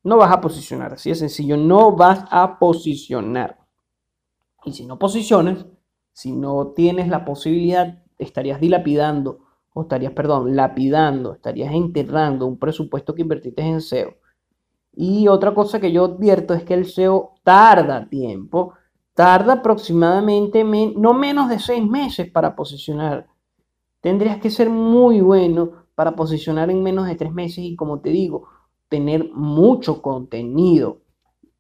no 0.04 0.18
vas 0.18 0.32
a 0.32 0.42
posicionar. 0.42 0.94
Así 0.94 1.10
de 1.10 1.16
sencillo, 1.16 1.58
no 1.58 1.96
vas 1.96 2.26
a 2.32 2.60
posicionar. 2.60 3.60
Y 4.66 4.72
si 4.72 4.86
no 4.86 4.98
posicionas, 4.98 5.66
si 6.14 6.32
no 6.32 6.68
tienes 6.68 7.10
la 7.10 7.26
posibilidad, 7.26 8.04
estarías 8.18 8.62
dilapidando, 8.62 9.40
o 9.74 9.82
estarías, 9.82 10.14
perdón, 10.14 10.56
lapidando, 10.56 11.34
estarías 11.34 11.74
enterrando 11.74 12.46
un 12.46 12.60
presupuesto 12.60 13.16
que 13.16 13.24
invertiste 13.24 13.64
en 13.64 13.82
SEO 13.82 14.16
y 14.96 15.28
otra 15.28 15.54
cosa 15.54 15.80
que 15.80 15.92
yo 15.92 16.06
advierto 16.06 16.54
es 16.54 16.64
que 16.64 16.76
el 16.76 16.86
SEO 16.86 17.34
tarda 17.44 18.08
tiempo, 18.10 18.74
tarda 19.14 19.54
aproximadamente 19.54 20.64
no 20.64 21.14
menos 21.14 21.50
de 21.50 21.60
seis 21.60 21.84
meses 21.84 22.30
para 22.32 22.56
posicionar. 22.56 23.28
Tendrías 24.02 24.38
que 24.38 24.52
ser 24.52 24.70
muy 24.70 25.22
bueno 25.22 25.72
para 25.96 26.16
posicionar 26.16 26.70
en 26.70 26.84
menos 26.84 27.08
de 27.08 27.16
tres 27.16 27.34
meses 27.34 27.60
y 27.60 27.76
como 27.76 28.02
te 28.02 28.10
digo, 28.10 28.48
tener 28.88 29.32
mucho 29.34 30.02
contenido. 30.02 31.02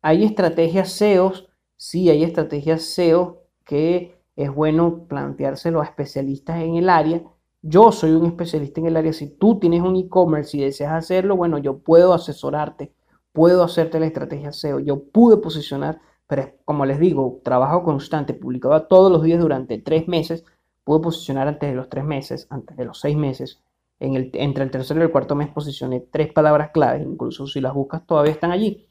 Hay 0.01 0.23
estrategias 0.23 0.91
SEO, 0.91 1.33
sí, 1.75 2.09
hay 2.09 2.23
estrategias 2.23 2.83
SEO 2.83 3.43
que 3.65 4.19
es 4.35 4.53
bueno 4.53 5.05
planteárselo 5.07 5.81
a 5.81 5.85
especialistas 5.85 6.61
en 6.61 6.75
el 6.75 6.89
área. 6.89 7.23
Yo 7.61 7.91
soy 7.91 8.11
un 8.11 8.25
especialista 8.25 8.81
en 8.81 8.87
el 8.87 8.97
área. 8.97 9.13
Si 9.13 9.27
tú 9.37 9.57
tienes 9.57 9.81
un 9.81 9.95
e-commerce 9.95 10.57
y 10.57 10.61
deseas 10.61 10.91
hacerlo, 10.91 11.37
bueno, 11.37 11.57
yo 11.57 11.79
puedo 11.79 12.13
asesorarte 12.13 12.93
puedo 13.33 13.63
hacerte 13.63 13.99
la 13.99 14.05
estrategia 14.05 14.53
SEO, 14.53 14.79
yo 14.79 15.03
pude 15.03 15.37
posicionar, 15.37 15.99
pero 16.27 16.51
como 16.63 16.85
les 16.85 16.99
digo, 16.99 17.41
trabajo 17.43 17.83
constante, 17.83 18.33
publicaba 18.33 18.87
todos 18.87 19.11
los 19.11 19.23
días 19.23 19.41
durante 19.41 19.77
tres 19.79 20.07
meses, 20.07 20.45
pude 20.83 21.01
posicionar 21.01 21.47
antes 21.47 21.69
de 21.69 21.75
los 21.75 21.89
tres 21.89 22.05
meses, 22.05 22.47
antes 22.49 22.77
de 22.77 22.85
los 22.85 22.99
seis 22.99 23.17
meses, 23.17 23.61
en 23.99 24.15
el, 24.15 24.31
entre 24.33 24.63
el 24.63 24.71
tercero 24.71 24.99
y 24.99 25.03
el 25.03 25.11
cuarto 25.11 25.35
mes 25.35 25.49
posicioné 25.49 25.99
tres 25.99 26.31
palabras 26.31 26.71
claves, 26.71 27.05
incluso 27.05 27.47
si 27.47 27.59
las 27.61 27.73
buscas 27.73 28.05
todavía 28.05 28.33
están 28.33 28.51
allí. 28.51 28.87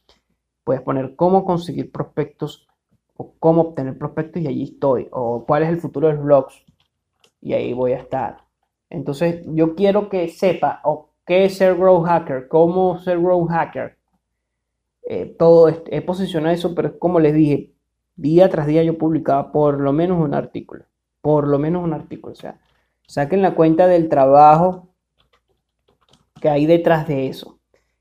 Puedes 0.64 0.82
poner 0.82 1.16
cómo 1.16 1.44
conseguir 1.44 1.90
prospectos 1.90 2.66
o 3.16 3.34
cómo 3.38 3.62
obtener 3.62 3.98
prospectos 3.98 4.42
y 4.42 4.46
allí 4.46 4.62
estoy, 4.64 5.08
o 5.12 5.44
cuál 5.46 5.62
es 5.64 5.68
el 5.68 5.80
futuro 5.80 6.08
de 6.08 6.14
los 6.14 6.24
blogs 6.24 6.64
y 7.40 7.52
ahí 7.52 7.72
voy 7.72 7.92
a 7.92 7.98
estar. 7.98 8.38
Entonces 8.88 9.44
yo 9.46 9.74
quiero 9.74 10.08
que 10.08 10.28
sepa 10.28 10.80
o 10.84 11.10
qué 11.26 11.44
es 11.44 11.56
ser 11.56 11.76
Grow 11.76 12.02
Hacker, 12.02 12.48
cómo 12.48 12.98
ser 12.98 13.18
Grow 13.18 13.46
Hacker, 13.46 13.98
eh, 15.12 15.26
todo, 15.38 15.68
he 15.68 16.00
posicionado 16.00 16.54
eso, 16.54 16.74
pero 16.74 16.98
como 16.98 17.20
les 17.20 17.34
dije, 17.34 17.74
día 18.16 18.48
tras 18.48 18.66
día 18.66 18.82
yo 18.82 18.96
publicaba 18.96 19.52
por 19.52 19.78
lo 19.78 19.92
menos 19.92 20.18
un 20.18 20.32
artículo, 20.32 20.86
por 21.20 21.48
lo 21.48 21.58
menos 21.58 21.84
un 21.84 21.92
artículo, 21.92 22.32
o 22.32 22.36
sea, 22.36 22.58
saquen 23.06 23.42
la 23.42 23.54
cuenta 23.54 23.86
del 23.86 24.08
trabajo 24.08 24.88
que 26.40 26.48
hay 26.48 26.64
detrás 26.64 27.06
de 27.06 27.26
eso 27.26 27.58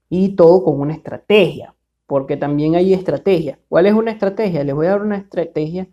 y 0.08 0.38
todo 0.38 0.64
con 0.64 0.80
una 0.80 0.94
estrategia, 0.94 1.76
porque 2.08 2.38
también 2.38 2.76
hay 2.76 2.94
estrategia. 2.94 3.60
¿Cuál 3.68 3.88
es 3.88 3.94
una 3.94 4.12
estrategia? 4.12 4.64
Les 4.64 4.74
voy 4.74 4.88
a 4.88 4.92
dar 4.92 5.02
una 5.02 5.18
estrategia 5.18 5.90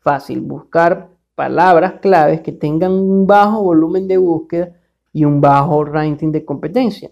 fácil, 0.00 0.40
buscar 0.40 1.10
palabras 1.34 2.00
claves 2.00 2.40
que 2.40 2.52
tengan 2.52 2.92
un 2.92 3.26
bajo 3.26 3.62
volumen 3.62 4.08
de 4.08 4.16
búsqueda 4.16 4.72
y 5.12 5.26
un 5.26 5.42
bajo 5.42 5.84
ranking 5.84 6.32
de 6.32 6.46
competencia 6.46 7.10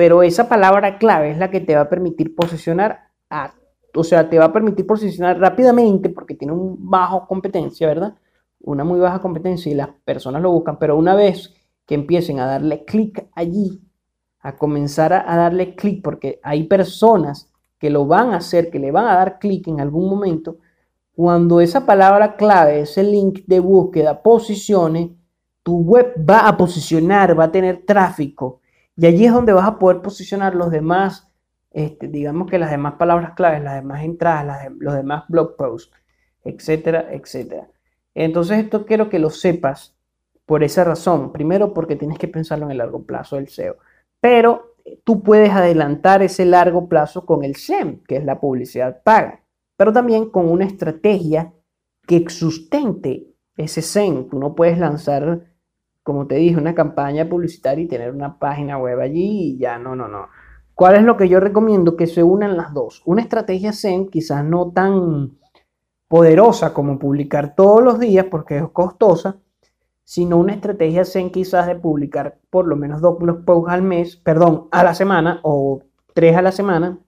pero 0.00 0.22
esa 0.22 0.48
palabra 0.48 0.96
clave 0.96 1.30
es 1.30 1.36
la 1.36 1.50
que 1.50 1.60
te 1.60 1.74
va 1.74 1.82
a 1.82 1.88
permitir 1.90 2.34
posicionar, 2.34 3.10
a, 3.28 3.52
o 3.94 4.02
sea, 4.02 4.30
te 4.30 4.38
va 4.38 4.46
a 4.46 4.52
permitir 4.54 4.86
posicionar 4.86 5.38
rápidamente 5.38 6.08
porque 6.08 6.34
tiene 6.34 6.54
un 6.54 6.88
bajo 6.88 7.28
competencia, 7.28 7.86
¿verdad? 7.86 8.14
Una 8.62 8.82
muy 8.82 8.98
baja 8.98 9.20
competencia 9.20 9.70
y 9.70 9.74
las 9.74 9.90
personas 10.02 10.40
lo 10.40 10.52
buscan, 10.52 10.78
pero 10.78 10.96
una 10.96 11.14
vez 11.14 11.52
que 11.84 11.96
empiecen 11.96 12.40
a 12.40 12.46
darle 12.46 12.86
clic 12.86 13.28
allí, 13.34 13.82
a 14.40 14.56
comenzar 14.56 15.12
a, 15.12 15.30
a 15.30 15.36
darle 15.36 15.74
clic, 15.74 16.02
porque 16.02 16.40
hay 16.42 16.62
personas 16.64 17.52
que 17.78 17.90
lo 17.90 18.06
van 18.06 18.32
a 18.32 18.38
hacer, 18.38 18.70
que 18.70 18.78
le 18.78 18.92
van 18.92 19.06
a 19.06 19.16
dar 19.16 19.38
clic 19.38 19.68
en 19.68 19.82
algún 19.82 20.08
momento, 20.08 20.60
cuando 21.14 21.60
esa 21.60 21.84
palabra 21.84 22.36
clave, 22.36 22.80
ese 22.80 23.02
link 23.02 23.40
de 23.46 23.60
búsqueda 23.60 24.22
posicione, 24.22 25.14
tu 25.62 25.76
web 25.80 26.14
va 26.18 26.48
a 26.48 26.56
posicionar, 26.56 27.38
va 27.38 27.44
a 27.44 27.52
tener 27.52 27.84
tráfico 27.84 28.59
y 28.96 29.06
allí 29.06 29.26
es 29.26 29.32
donde 29.32 29.52
vas 29.52 29.66
a 29.66 29.78
poder 29.78 30.02
posicionar 30.02 30.54
los 30.54 30.70
demás, 30.70 31.28
este, 31.70 32.08
digamos 32.08 32.50
que 32.50 32.58
las 32.58 32.70
demás 32.70 32.94
palabras 32.94 33.32
claves, 33.34 33.62
las 33.62 33.76
demás 33.76 34.02
entradas, 34.02 34.66
los 34.78 34.94
demás 34.94 35.24
blog 35.28 35.56
posts, 35.56 35.92
etcétera, 36.44 37.08
etcétera. 37.10 37.68
Entonces 38.14 38.58
esto 38.58 38.86
quiero 38.86 39.08
que 39.08 39.18
lo 39.18 39.30
sepas 39.30 39.96
por 40.46 40.64
esa 40.64 40.84
razón. 40.84 41.32
Primero 41.32 41.72
porque 41.72 41.96
tienes 41.96 42.18
que 42.18 42.28
pensarlo 42.28 42.66
en 42.66 42.72
el 42.72 42.78
largo 42.78 43.04
plazo 43.04 43.36
del 43.36 43.48
SEO. 43.48 43.76
Pero 44.20 44.74
tú 45.04 45.22
puedes 45.22 45.50
adelantar 45.50 46.22
ese 46.22 46.44
largo 46.44 46.88
plazo 46.88 47.24
con 47.24 47.44
el 47.44 47.56
SEM, 47.56 48.02
que 48.06 48.16
es 48.16 48.24
la 48.24 48.40
publicidad 48.40 49.02
paga. 49.02 49.44
Pero 49.76 49.92
también 49.92 50.28
con 50.30 50.48
una 50.48 50.64
estrategia 50.64 51.52
que 52.06 52.28
sustente 52.28 53.28
ese 53.56 53.80
SEM. 53.80 54.28
Tú 54.28 54.38
no 54.38 54.54
puedes 54.54 54.78
lanzar 54.78 55.49
como 56.10 56.26
te 56.26 56.34
dije, 56.34 56.56
una 56.56 56.74
campaña 56.74 57.28
publicitaria 57.28 57.84
y 57.84 57.86
tener 57.86 58.10
una 58.10 58.36
página 58.36 58.76
web 58.78 58.98
allí 58.98 59.52
y 59.52 59.58
ya, 59.58 59.78
no, 59.78 59.94
no, 59.94 60.08
no. 60.08 60.26
¿Cuál 60.74 60.96
es 60.96 61.04
lo 61.04 61.16
que 61.16 61.28
yo 61.28 61.38
recomiendo? 61.38 61.94
Que 61.94 62.08
se 62.08 62.24
unan 62.24 62.56
las 62.56 62.74
dos. 62.74 63.00
Una 63.06 63.22
estrategia 63.22 63.72
Zen, 63.72 64.08
quizás 64.08 64.44
no 64.44 64.72
tan 64.72 65.38
poderosa 66.08 66.74
como 66.74 66.98
publicar 66.98 67.54
todos 67.54 67.80
los 67.80 68.00
días 68.00 68.26
porque 68.28 68.58
es 68.58 68.64
costosa, 68.72 69.36
sino 70.02 70.36
una 70.38 70.52
estrategia 70.52 71.04
Zen 71.04 71.30
quizás 71.30 71.68
de 71.68 71.76
publicar 71.76 72.40
por 72.50 72.66
lo 72.66 72.74
menos 72.74 73.00
dos 73.00 73.16
posts 73.46 73.72
al 73.72 73.82
mes, 73.82 74.16
perdón, 74.16 74.66
a 74.72 74.82
la 74.82 74.94
semana 74.94 75.38
o 75.44 75.84
tres 76.12 76.36
a 76.36 76.42
la 76.42 76.50
semana, 76.50 76.98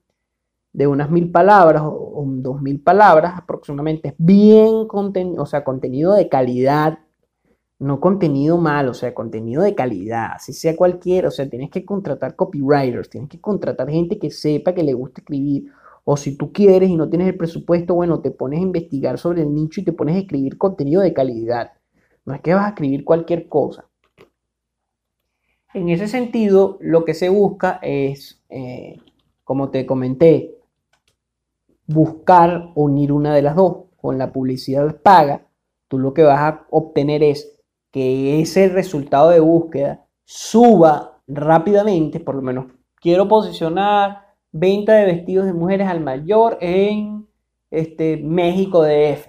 de 0.71 0.87
unas 0.87 1.11
mil 1.11 1.29
palabras 1.29 1.83
o, 1.85 2.23
dos 2.25 2.61
mil 2.61 2.79
palabras 2.79 3.33
aproximadamente. 3.37 4.15
Bien 4.17 4.87
contenido, 4.87 5.43
o 5.43 5.45
sea, 5.45 5.65
contenido 5.65 6.13
de 6.13 6.29
calidad, 6.29 6.99
no 7.83 7.99
contenido 7.99 8.57
malo, 8.57 8.91
o 8.91 8.93
sea, 8.93 9.13
contenido 9.13 9.61
de 9.61 9.75
calidad, 9.75 10.31
así 10.35 10.53
sea 10.53 10.75
cualquiera, 10.75 11.27
o 11.27 11.31
sea, 11.31 11.49
tienes 11.49 11.69
que 11.69 11.83
contratar 11.83 12.35
copywriters, 12.37 13.09
tienes 13.09 13.29
que 13.29 13.41
contratar 13.41 13.89
gente 13.89 14.17
que 14.17 14.31
sepa 14.31 14.73
que 14.73 14.83
le 14.83 14.93
gusta 14.93 15.19
escribir, 15.19 15.69
o 16.05 16.15
si 16.15 16.37
tú 16.37 16.53
quieres 16.53 16.89
y 16.89 16.95
no 16.95 17.09
tienes 17.09 17.27
el 17.27 17.35
presupuesto, 17.35 17.93
bueno, 17.93 18.21
te 18.21 18.31
pones 18.31 18.59
a 18.59 18.63
investigar 18.63 19.17
sobre 19.17 19.41
el 19.41 19.53
nicho 19.53 19.81
y 19.81 19.83
te 19.83 19.91
pones 19.91 20.15
a 20.15 20.19
escribir 20.19 20.57
contenido 20.57 21.01
de 21.01 21.13
calidad. 21.13 21.73
No 22.25 22.33
es 22.33 22.41
que 22.41 22.53
vas 22.53 22.65
a 22.65 22.69
escribir 22.69 23.03
cualquier 23.03 23.49
cosa. 23.49 23.85
En 25.73 25.89
ese 25.89 26.07
sentido, 26.07 26.77
lo 26.79 27.03
que 27.03 27.13
se 27.13 27.27
busca 27.27 27.79
es, 27.81 28.41
eh, 28.49 28.97
como 29.43 29.71
te 29.71 29.85
comenté, 29.85 30.57
buscar 31.87 32.71
unir 32.75 33.11
una 33.11 33.33
de 33.35 33.41
las 33.41 33.55
dos. 33.55 33.85
Con 33.97 34.17
la 34.17 34.31
publicidad 34.31 35.01
paga, 35.01 35.47
tú 35.87 35.97
lo 35.97 36.13
que 36.13 36.23
vas 36.23 36.39
a 36.39 36.65
obtener 36.69 37.23
es 37.23 37.52
que 37.93 38.41
ese 38.41 38.69
resultado 38.69 39.29
de 39.29 39.39
búsqueda 39.39 40.03
suba 40.25 41.21
rápidamente, 41.27 42.19
por 42.19 42.33
lo 42.33 42.41
menos 42.41 42.65
quiero 42.99 43.27
posicionar 43.27 44.33
venta 44.51 44.95
de 44.95 45.05
vestidos 45.05 45.45
de 45.45 45.53
mujeres 45.53 45.87
al 45.87 45.99
mayor 45.99 46.57
en 46.59 47.27
este, 47.69 48.17
México 48.17 48.81
DF. 48.83 49.27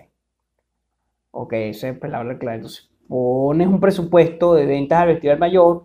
Ok, 1.30 1.52
esa 1.52 1.90
es 1.90 1.98
palabra 1.98 2.38
clave. 2.38 2.56
Entonces, 2.56 2.90
pones 3.06 3.68
un 3.68 3.80
presupuesto 3.80 4.54
de 4.54 4.64
ventas 4.64 4.98
al 4.98 5.08
vestido 5.08 5.34
al 5.34 5.38
mayor 5.38 5.84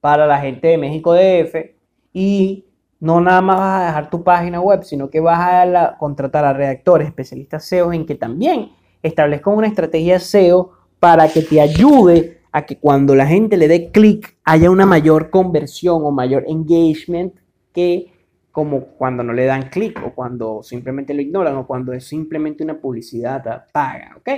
para 0.00 0.24
la 0.24 0.38
gente 0.38 0.68
de 0.68 0.78
México 0.78 1.14
DF 1.14 1.74
y 2.12 2.66
no 3.00 3.20
nada 3.20 3.40
más 3.40 3.58
vas 3.58 3.82
a 3.82 3.86
dejar 3.86 4.10
tu 4.10 4.22
página 4.22 4.60
web, 4.60 4.84
sino 4.84 5.10
que 5.10 5.18
vas 5.18 5.40
a 5.40 5.96
contratar 5.98 6.44
a 6.44 6.52
redactores, 6.52 7.08
especialistas 7.08 7.64
SEO 7.64 7.92
en 7.92 8.06
que 8.06 8.14
también 8.14 8.70
establezcan 9.02 9.54
una 9.54 9.66
estrategia 9.66 10.20
SEO 10.20 10.81
para 11.02 11.26
que 11.26 11.42
te 11.42 11.60
ayude 11.60 12.42
a 12.52 12.64
que 12.64 12.78
cuando 12.78 13.16
la 13.16 13.26
gente 13.26 13.56
le 13.56 13.66
dé 13.66 13.90
clic 13.90 14.38
haya 14.44 14.70
una 14.70 14.86
mayor 14.86 15.30
conversión 15.30 16.04
o 16.04 16.12
mayor 16.12 16.44
engagement 16.46 17.34
que 17.74 18.12
como 18.52 18.82
cuando 18.82 19.24
no 19.24 19.32
le 19.32 19.46
dan 19.46 19.68
clic 19.68 20.00
o 20.06 20.14
cuando 20.14 20.62
simplemente 20.62 21.12
lo 21.12 21.20
ignoran 21.20 21.56
o 21.56 21.66
cuando 21.66 21.92
es 21.92 22.06
simplemente 22.06 22.62
una 22.62 22.80
publicidad 22.80 23.64
paga, 23.72 24.14
¿ok? 24.16 24.28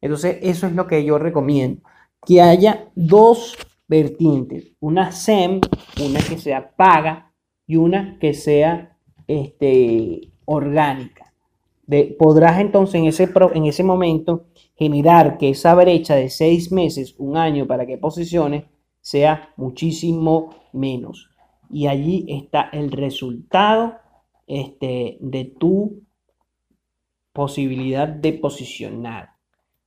Entonces 0.00 0.38
eso 0.40 0.68
es 0.68 0.74
lo 0.74 0.86
que 0.86 1.04
yo 1.04 1.18
recomiendo, 1.18 1.82
que 2.24 2.40
haya 2.40 2.92
dos 2.94 3.56
vertientes, 3.88 4.70
una 4.78 5.10
SEM, 5.10 5.62
una 6.00 6.20
que 6.20 6.38
sea 6.38 6.76
paga 6.76 7.32
y 7.66 7.74
una 7.74 8.20
que 8.20 8.34
sea 8.34 8.96
este, 9.26 10.30
orgánica. 10.44 11.23
Podrás 12.18 12.60
entonces 12.60 12.96
en 12.96 13.06
ese, 13.06 13.30
en 13.54 13.64
ese 13.66 13.84
momento 13.84 14.46
generar 14.74 15.38
que 15.38 15.50
esa 15.50 15.74
brecha 15.74 16.14
de 16.14 16.30
seis 16.30 16.72
meses, 16.72 17.14
un 17.18 17.36
año 17.36 17.66
para 17.66 17.86
que 17.86 17.98
posicione, 17.98 18.68
sea 19.00 19.52
muchísimo 19.56 20.50
menos 20.72 21.30
y 21.70 21.88
allí 21.88 22.24
está 22.28 22.68
el 22.72 22.90
resultado 22.90 23.96
este, 24.46 25.18
de 25.20 25.44
tu 25.58 26.02
posibilidad 27.32 28.06
de 28.08 28.32
posicionar. 28.34 29.30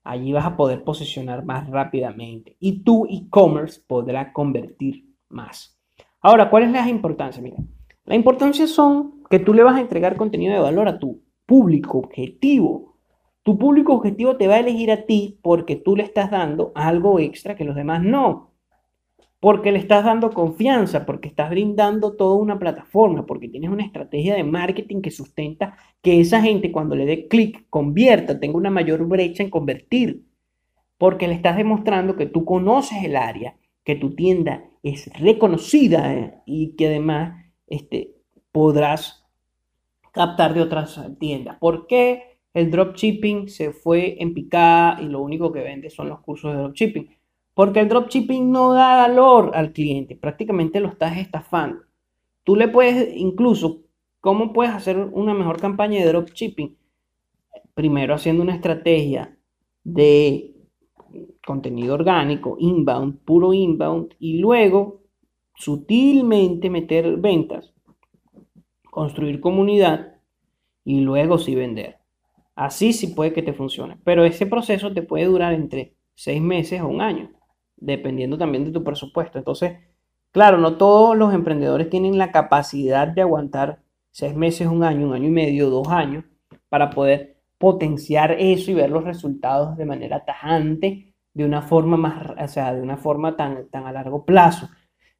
Allí 0.04 0.32
vas 0.34 0.46
a 0.46 0.58
poder 0.58 0.84
posicionar 0.84 1.46
más 1.46 1.70
rápidamente 1.70 2.58
y 2.60 2.84
tu 2.84 3.06
e-commerce 3.06 3.82
podrá 3.88 4.34
convertir 4.34 5.06
más. 5.30 5.80
Ahora, 6.22 6.50
¿cuál 6.50 6.64
es 6.64 6.72
la 6.72 6.88
importancia? 6.90 7.42
Mira, 7.42 7.58
la 8.06 8.16
importancia 8.16 8.68
son 8.68 9.24
que 9.30 9.40
tú 9.40 9.54
le 9.54 9.64
vas 9.64 9.76
a 9.76 9.82
entregar 9.82 10.16
contenido 10.18 10.54
de 10.54 10.60
valor 10.60 10.88
a 10.88 11.00
tu 11.00 11.22
público 11.48 11.98
objetivo. 11.98 13.00
Tu 13.42 13.58
público 13.58 13.94
objetivo 13.94 14.38
te 14.38 14.48
va 14.48 14.56
a 14.56 14.60
elegir 14.60 14.92
a 14.92 15.06
ti 15.08 15.40
porque 15.42 15.76
tú 15.76 15.96
le 15.96 16.04
estás 16.04 16.30
dando 16.30 16.72
algo 16.76 17.20
extra 17.20 17.56
que 17.56 17.66
los 17.66 17.76
demás 17.76 18.04
no 18.04 18.48
porque 19.40 19.72
le 19.72 19.80
estás 19.80 20.04
dando 20.04 20.32
confianza, 20.32 21.06
porque 21.06 21.28
estás 21.28 21.50
brindando 21.50 22.16
toda 22.16 22.36
una 22.38 22.58
plataforma, 22.58 23.26
porque 23.26 23.50
tienes 23.50 23.70
una 23.70 23.86
estrategia 23.86 24.36
de 24.36 24.44
marketing 24.44 25.02
que 25.02 25.12
sustenta 25.12 25.78
que 26.02 26.20
esa 26.20 26.42
gente 26.42 26.72
cuando 26.72 26.96
le 26.96 27.06
dé 27.06 27.28
clic 27.28 27.68
convierta, 27.70 28.40
tenga 28.40 28.58
una 28.58 28.72
mayor 28.72 29.06
brecha 29.08 29.44
en 29.44 29.50
convertir, 29.50 30.26
porque 30.98 31.28
le 31.28 31.36
estás 31.36 31.58
demostrando 31.58 32.16
que 32.16 32.26
tú 32.26 32.46
conoces 32.46 33.04
el 33.04 33.16
área, 33.16 33.56
que 33.84 33.96
tu 33.96 34.16
tienda 34.16 34.66
es 34.82 35.08
reconocida 35.20 36.14
eh, 36.14 36.34
y 36.46 36.76
que 36.76 36.88
además 36.88 37.46
este, 37.68 38.16
podrás 38.52 39.27
captar 40.18 40.54
de 40.54 40.62
otras 40.62 41.00
tiendas. 41.20 41.58
¿Por 41.60 41.88
qué 41.88 42.40
el 42.54 42.72
dropshipping 42.72 43.48
se 43.48 43.72
fue 43.72 44.22
en 44.22 44.34
picada 44.34 45.02
y 45.02 45.06
lo 45.06 45.22
único 45.22 45.52
que 45.52 45.62
vende 45.62 45.90
son 45.90 46.10
los 46.10 46.20
cursos 46.20 46.52
de 46.52 46.60
dropshipping? 46.60 47.10
Porque 47.54 47.80
el 47.80 47.90
dropshipping 47.90 48.52
no 48.52 48.74
da 48.74 49.08
valor 49.08 49.52
al 49.56 49.72
cliente, 49.72 50.16
prácticamente 50.16 50.80
lo 50.80 50.90
estás 50.90 51.18
estafando. 51.18 51.84
Tú 52.44 52.56
le 52.56 52.68
puedes, 52.68 53.16
incluso, 53.16 53.82
¿cómo 54.20 54.54
puedes 54.54 54.74
hacer 54.74 54.98
una 54.98 55.34
mejor 55.34 55.60
campaña 55.60 56.00
de 56.00 56.08
dropshipping? 56.08 56.78
Primero 57.74 58.14
haciendo 58.14 58.44
una 58.44 58.56
estrategia 58.56 59.38
de 59.84 60.54
contenido 61.46 61.94
orgánico, 61.94 62.58
inbound, 62.60 63.20
puro 63.24 63.54
inbound, 63.54 64.14
y 64.20 64.38
luego 64.40 65.02
sutilmente 65.56 66.70
meter 66.70 67.18
ventas, 67.18 67.74
construir 68.98 69.40
comunidad 69.40 70.16
y 70.84 71.02
luego 71.02 71.38
sí 71.38 71.54
vender. 71.54 72.00
Así 72.56 72.94
sí 72.94 73.06
puede 73.06 73.32
que 73.32 73.44
te 73.44 73.54
funcione, 73.54 74.00
pero 74.04 74.26
ese 74.26 74.48
proceso 74.48 74.92
te 74.92 75.04
puede 75.04 75.26
durar 75.26 75.54
entre 75.54 75.94
seis 76.16 76.42
meses 76.42 76.82
o 76.82 76.88
un 76.88 77.02
año 77.02 77.30
dependiendo 77.76 78.40
también 78.40 78.66
de 78.66 78.72
tu 78.72 78.84
presupuesto. 78.84 79.38
Entonces, 79.38 79.78
claro, 80.32 80.58
no 80.58 80.78
todos 80.78 81.16
los 81.16 81.32
emprendedores 81.32 81.92
tienen 81.92 82.18
la 82.18 82.32
capacidad 82.32 83.08
de 83.08 83.22
aguantar 83.22 83.84
seis 84.10 84.36
meses, 84.36 84.66
un 84.66 84.84
año, 84.84 85.06
un 85.06 85.14
año 85.14 85.28
y 85.28 85.32
medio, 85.32 85.70
dos 85.70 85.90
años, 85.90 86.26
para 86.68 86.90
poder 86.90 87.38
potenciar 87.60 88.32
eso 88.32 88.72
y 88.72 88.74
ver 88.74 88.90
los 88.90 89.04
resultados 89.04 89.78
de 89.78 89.86
manera 89.86 90.26
tajante, 90.26 91.14
de 91.36 91.46
una 91.46 91.62
forma 91.62 91.98
más, 91.98 92.32
o 92.36 92.48
sea, 92.48 92.74
de 92.74 92.82
una 92.82 92.98
forma 92.98 93.36
tan, 93.36 93.70
tan 93.70 93.86
a 93.86 93.92
largo 93.92 94.26
plazo. 94.26 94.70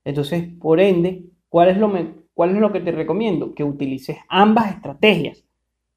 Entonces, 0.04 0.50
por 0.60 0.80
ende, 0.80 1.26
¿cuál 1.48 1.70
es, 1.70 1.78
lo 1.78 1.90
¿cuál 2.38 2.52
es 2.52 2.62
lo 2.62 2.72
que 2.72 2.80
te 2.80 2.92
recomiendo? 2.92 3.54
Que 3.54 3.66
utilices 3.66 4.18
ambas 4.30 4.76
estrategias. 4.76 5.44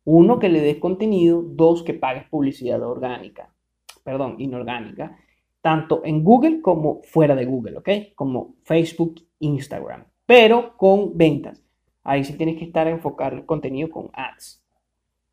Uno, 0.05 0.38
que 0.38 0.48
le 0.48 0.61
des 0.61 0.79
contenido. 0.79 1.42
Dos, 1.42 1.83
que 1.83 1.92
pagues 1.92 2.24
publicidad 2.31 2.83
orgánica. 2.83 3.53
Perdón, 4.03 4.37
inorgánica 4.38 5.16
tanto 5.61 6.03
en 6.05 6.24
Google 6.24 6.61
como 6.62 7.03
fuera 7.03 7.35
de 7.35 7.44
Google, 7.44 7.79
¿ok? 7.79 7.88
Como 8.14 8.55
Facebook, 8.62 9.20
Instagram, 9.40 10.05
pero 10.26 10.76
con 10.76 11.16
ventas. 11.16 11.62
Ahí 12.03 12.24
sí 12.24 12.37
tienes 12.37 12.57
que 12.57 12.64
estar 12.64 12.87
a 12.87 12.90
enfocar 12.90 13.35
el 13.35 13.44
contenido 13.44 13.90
con 13.90 14.11
ads, 14.12 14.62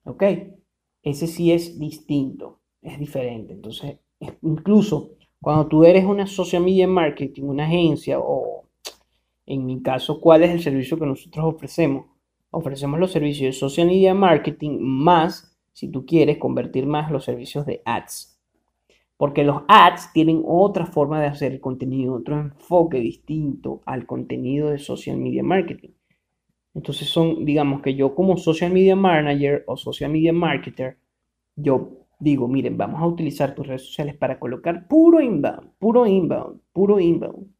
¿ok? 0.03 0.23
Ese 1.01 1.27
sí 1.27 1.51
es 1.51 1.79
distinto, 1.79 2.59
es 2.81 2.99
diferente. 2.99 3.53
Entonces, 3.53 3.99
incluso 4.41 5.11
cuando 5.41 5.67
tú 5.67 5.85
eres 5.85 6.03
una 6.03 6.27
social 6.27 6.63
media 6.63 6.87
marketing, 6.87 7.43
una 7.43 7.65
agencia 7.65 8.19
o 8.19 8.66
en 9.47 9.65
mi 9.65 9.81
caso, 9.81 10.19
¿cuál 10.19 10.43
es 10.43 10.51
el 10.51 10.61
servicio 10.61 10.99
que 10.99 11.05
nosotros 11.05 11.55
ofrecemos? 11.55 12.05
Ofrecemos 12.51 12.99
los 12.99 13.11
servicios 13.11 13.55
de 13.55 13.59
social 13.59 13.87
media 13.87 14.13
marketing 14.13 14.77
más, 14.79 15.57
si 15.71 15.89
tú 15.89 16.05
quieres, 16.05 16.37
convertir 16.37 16.85
más 16.85 17.09
los 17.11 17.23
servicios 17.23 17.65
de 17.65 17.81
ads. 17.85 18.39
Porque 19.15 19.45
los 19.45 19.63
ads 19.69 20.11
tienen 20.13 20.43
otra 20.45 20.85
forma 20.85 21.21
de 21.21 21.27
hacer 21.27 21.53
el 21.53 21.61
contenido, 21.61 22.13
otro 22.13 22.37
enfoque 22.37 22.99
distinto 22.99 23.81
al 23.85 24.05
contenido 24.05 24.69
de 24.69 24.79
social 24.79 25.17
media 25.17 25.43
marketing. 25.43 25.91
Entonces 26.75 27.07
son, 27.07 27.45
digamos 27.45 27.81
que 27.81 27.95
yo 27.95 28.13
como 28.13 28.37
social 28.37 28.71
media 28.71 28.95
manager 28.95 29.63
o 29.65 29.77
social 29.77 30.11
media 30.11 30.33
marketer, 30.33 30.99
yo 31.55 32.05
digo, 32.19 32.47
miren, 32.47 32.77
vamos 32.77 33.01
a 33.01 33.07
utilizar 33.07 33.55
tus 33.55 33.65
redes 33.65 33.85
sociales 33.85 34.15
para 34.15 34.39
colocar 34.39 34.87
puro 34.87 35.21
inbound, 35.21 35.71
puro 35.79 36.05
inbound, 36.05 36.59
puro 36.73 36.99
inbound. 36.99 37.56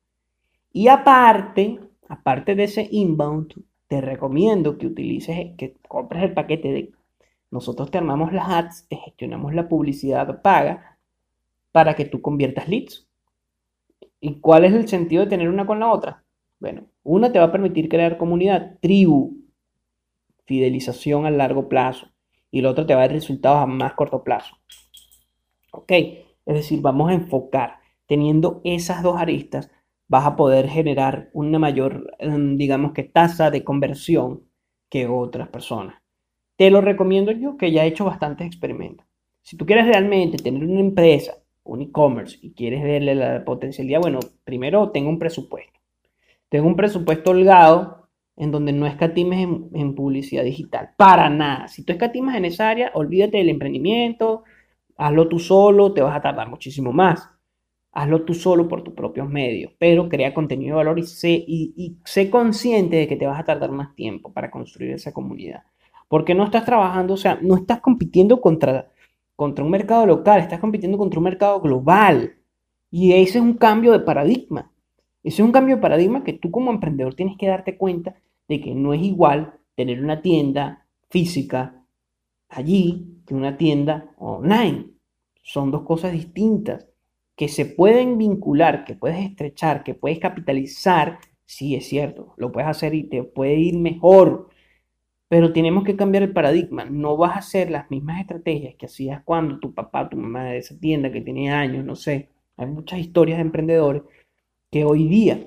Y 0.77 0.89
aparte, 0.89 1.79
aparte 2.07 2.53
de 2.53 2.65
ese 2.65 2.87
inbound, 2.91 3.51
te 3.87 3.99
recomiendo 3.99 4.77
que 4.77 4.85
utilices, 4.85 5.55
que 5.57 5.75
compres 5.87 6.21
el 6.21 6.35
paquete 6.35 6.71
de 6.71 6.91
nosotros 7.49 7.89
te 7.89 7.97
armamos 7.97 8.31
las 8.31 8.47
ads, 8.47 8.87
te 8.87 8.95
gestionamos 8.95 9.55
la 9.55 9.69
publicidad 9.69 10.39
paga 10.43 10.99
para 11.71 11.95
que 11.95 12.05
tú 12.05 12.21
conviertas 12.21 12.69
leads. 12.69 13.07
¿Y 14.19 14.39
cuál 14.39 14.65
es 14.65 14.73
el 14.73 14.87
sentido 14.87 15.23
de 15.23 15.31
tener 15.31 15.49
una 15.49 15.65
con 15.65 15.79
la 15.79 15.91
otra? 15.91 16.23
Bueno, 16.59 16.85
una 17.01 17.31
te 17.31 17.39
va 17.39 17.45
a 17.45 17.51
permitir 17.51 17.89
crear 17.89 18.19
comunidad, 18.19 18.77
tribu, 18.79 19.35
fidelización 20.45 21.25
a 21.25 21.31
largo 21.31 21.69
plazo. 21.69 22.11
Y 22.51 22.61
la 22.61 22.69
otra 22.69 22.85
te 22.85 22.93
va 22.93 23.01
a 23.01 23.07
dar 23.07 23.13
resultados 23.13 23.63
a 23.63 23.65
más 23.65 23.93
corto 23.93 24.23
plazo. 24.23 24.55
¿Ok? 25.71 25.91
Es 25.91 26.53
decir, 26.53 26.81
vamos 26.81 27.09
a 27.09 27.15
enfocar. 27.15 27.79
Teniendo 28.05 28.61
esas 28.63 29.01
dos 29.01 29.17
aristas, 29.17 29.71
vas 30.07 30.25
a 30.25 30.35
poder 30.35 30.67
generar 30.67 31.29
una 31.33 31.59
mayor, 31.59 32.11
em, 32.19 32.57
digamos 32.57 32.93
que, 32.93 33.03
tasa 33.03 33.51
de 33.51 33.63
conversión 33.63 34.43
que 34.89 35.07
otras 35.07 35.49
personas. 35.49 36.01
Te 36.55 36.71
lo 36.71 36.81
recomiendo 36.81 37.31
yo, 37.31 37.57
que 37.57 37.71
ya 37.71 37.83
he 37.83 37.87
hecho 37.87 38.05
bastantes 38.05 38.47
experimentos. 38.47 39.05
Si 39.41 39.57
tú 39.57 39.65
quieres 39.65 39.85
realmente 39.85 40.37
tener 40.37 40.63
una 40.63 40.79
empresa, 40.79 41.35
un 41.63 41.81
e-commerce, 41.81 42.37
y 42.41 42.53
quieres 42.53 42.83
verle 42.83 43.15
la 43.15 43.43
potencialidad, 43.45 44.01
bueno, 44.01 44.19
primero 44.43 44.91
tengo 44.91 45.09
un 45.09 45.19
presupuesto. 45.19 45.79
Tengo 46.49 46.67
un 46.67 46.75
presupuesto 46.75 47.31
holgado 47.31 48.09
en 48.37 48.51
donde 48.51 48.71
no 48.71 48.85
escatimes 48.85 49.39
en, 49.39 49.69
en 49.73 49.95
publicidad 49.95 50.43
digital. 50.43 50.91
Para 50.95 51.29
nada. 51.29 51.67
Si 51.67 51.83
tú 51.83 51.91
escatimas 51.91 52.35
en 52.35 52.45
esa 52.45 52.69
área, 52.69 52.91
olvídate 52.93 53.37
del 53.37 53.49
emprendimiento, 53.49 54.43
hazlo 54.95 55.27
tú 55.27 55.39
solo, 55.39 55.93
te 55.93 56.01
vas 56.01 56.15
a 56.15 56.21
tardar 56.21 56.49
muchísimo 56.49 56.93
más 56.93 57.36
hazlo 57.97 58.21
tú 58.25 58.35
solo 58.35 58.67
por 58.67 58.83
tus 58.83 58.93
propios 58.93 59.27
medios, 59.27 59.73
pero 59.79 60.07
crea 60.07 60.31
contenido 60.31 60.77
de 60.77 60.83
valor 60.83 60.99
y 60.99 61.03
sé, 61.03 61.31
y, 61.31 61.97
sé 62.05 62.29
consciente 62.29 62.95
de 62.95 63.07
que 63.07 63.15
te 63.15 63.25
vas 63.25 63.39
a 63.39 63.43
tardar 63.43 63.71
más 63.71 63.95
tiempo 63.95 64.31
para 64.31 64.51
construir 64.51 64.91
esa 64.91 65.11
comunidad. 65.11 65.63
Porque 66.07 66.35
no 66.35 66.43
estás 66.43 66.63
trabajando, 66.63 67.15
o 67.15 67.17
sea, 67.17 67.39
no 67.41 67.55
estás 67.55 67.79
compitiendo 67.79 68.39
contra, 68.39 68.91
contra 69.35 69.65
un 69.65 69.71
mercado 69.71 70.05
local, 70.05 70.39
estás 70.39 70.59
compitiendo 70.59 70.95
contra 70.99 71.19
un 71.19 71.23
mercado 71.23 71.59
global. 71.59 72.35
Y 72.91 73.13
ese 73.13 73.39
es 73.39 73.43
un 73.43 73.55
cambio 73.55 73.93
de 73.93 74.01
paradigma. 74.01 74.71
Ese 75.23 75.41
es 75.41 75.45
un 75.45 75.51
cambio 75.51 75.77
de 75.77 75.81
paradigma 75.81 76.23
que 76.23 76.33
tú 76.33 76.51
como 76.51 76.69
emprendedor 76.69 77.15
tienes 77.15 77.35
que 77.35 77.47
darte 77.47 77.77
cuenta 77.77 78.15
de 78.47 78.61
que 78.61 78.75
no 78.75 78.93
es 78.93 79.01
igual 79.01 79.55
tener 79.73 80.03
una 80.03 80.21
tienda 80.21 80.85
física 81.09 81.83
allí 82.47 83.23
que 83.25 83.33
una 83.33 83.57
tienda 83.57 84.13
online. 84.19 84.91
Son 85.41 85.71
dos 85.71 85.81
cosas 85.81 86.11
distintas 86.11 86.85
que 87.37 87.47
se 87.47 87.65
pueden 87.65 88.17
vincular, 88.17 88.83
que 88.83 88.95
puedes 88.95 89.19
estrechar, 89.19 89.83
que 89.83 89.93
puedes 89.93 90.19
capitalizar, 90.19 91.19
sí 91.45 91.75
es 91.75 91.87
cierto, 91.87 92.33
lo 92.35 92.51
puedes 92.51 92.67
hacer 92.67 92.95
y 92.95 93.03
te 93.03 93.23
puede 93.23 93.55
ir 93.55 93.77
mejor, 93.77 94.49
pero 95.29 95.53
tenemos 95.53 95.83
que 95.83 95.95
cambiar 95.95 96.23
el 96.23 96.33
paradigma. 96.33 96.85
No 96.85 97.15
vas 97.15 97.35
a 97.35 97.39
hacer 97.39 97.69
las 97.69 97.91
mismas 97.91 98.21
estrategias 98.21 98.75
que 98.75 98.87
hacías 98.87 99.21
cuando 99.23 99.59
tu 99.59 99.73
papá, 99.73 100.09
tu 100.09 100.17
mamá 100.17 100.45
de 100.45 100.57
esa 100.57 100.79
tienda 100.79 101.11
que 101.11 101.21
tenía 101.21 101.59
años, 101.59 101.85
no 101.85 101.95
sé. 101.95 102.29
Hay 102.57 102.65
muchas 102.65 102.99
historias 102.99 103.37
de 103.37 103.43
emprendedores 103.43 104.01
que 104.71 104.83
hoy 104.83 105.07
día, 105.07 105.45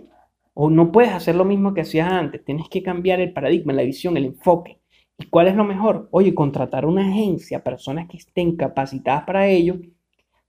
o 0.54 0.70
no 0.70 0.92
puedes 0.92 1.12
hacer 1.12 1.34
lo 1.34 1.44
mismo 1.44 1.74
que 1.74 1.80
hacías 1.80 2.10
antes, 2.10 2.44
tienes 2.44 2.68
que 2.68 2.84
cambiar 2.84 3.20
el 3.20 3.32
paradigma, 3.32 3.72
la 3.72 3.82
visión, 3.82 4.16
el 4.16 4.26
enfoque. 4.26 4.78
¿Y 5.18 5.26
cuál 5.26 5.48
es 5.48 5.56
lo 5.56 5.64
mejor? 5.64 6.08
Oye, 6.12 6.34
contratar 6.34 6.86
una 6.86 7.08
agencia, 7.08 7.64
personas 7.64 8.08
que 8.08 8.16
estén 8.16 8.56
capacitadas 8.56 9.24
para 9.24 9.48
ello, 9.48 9.76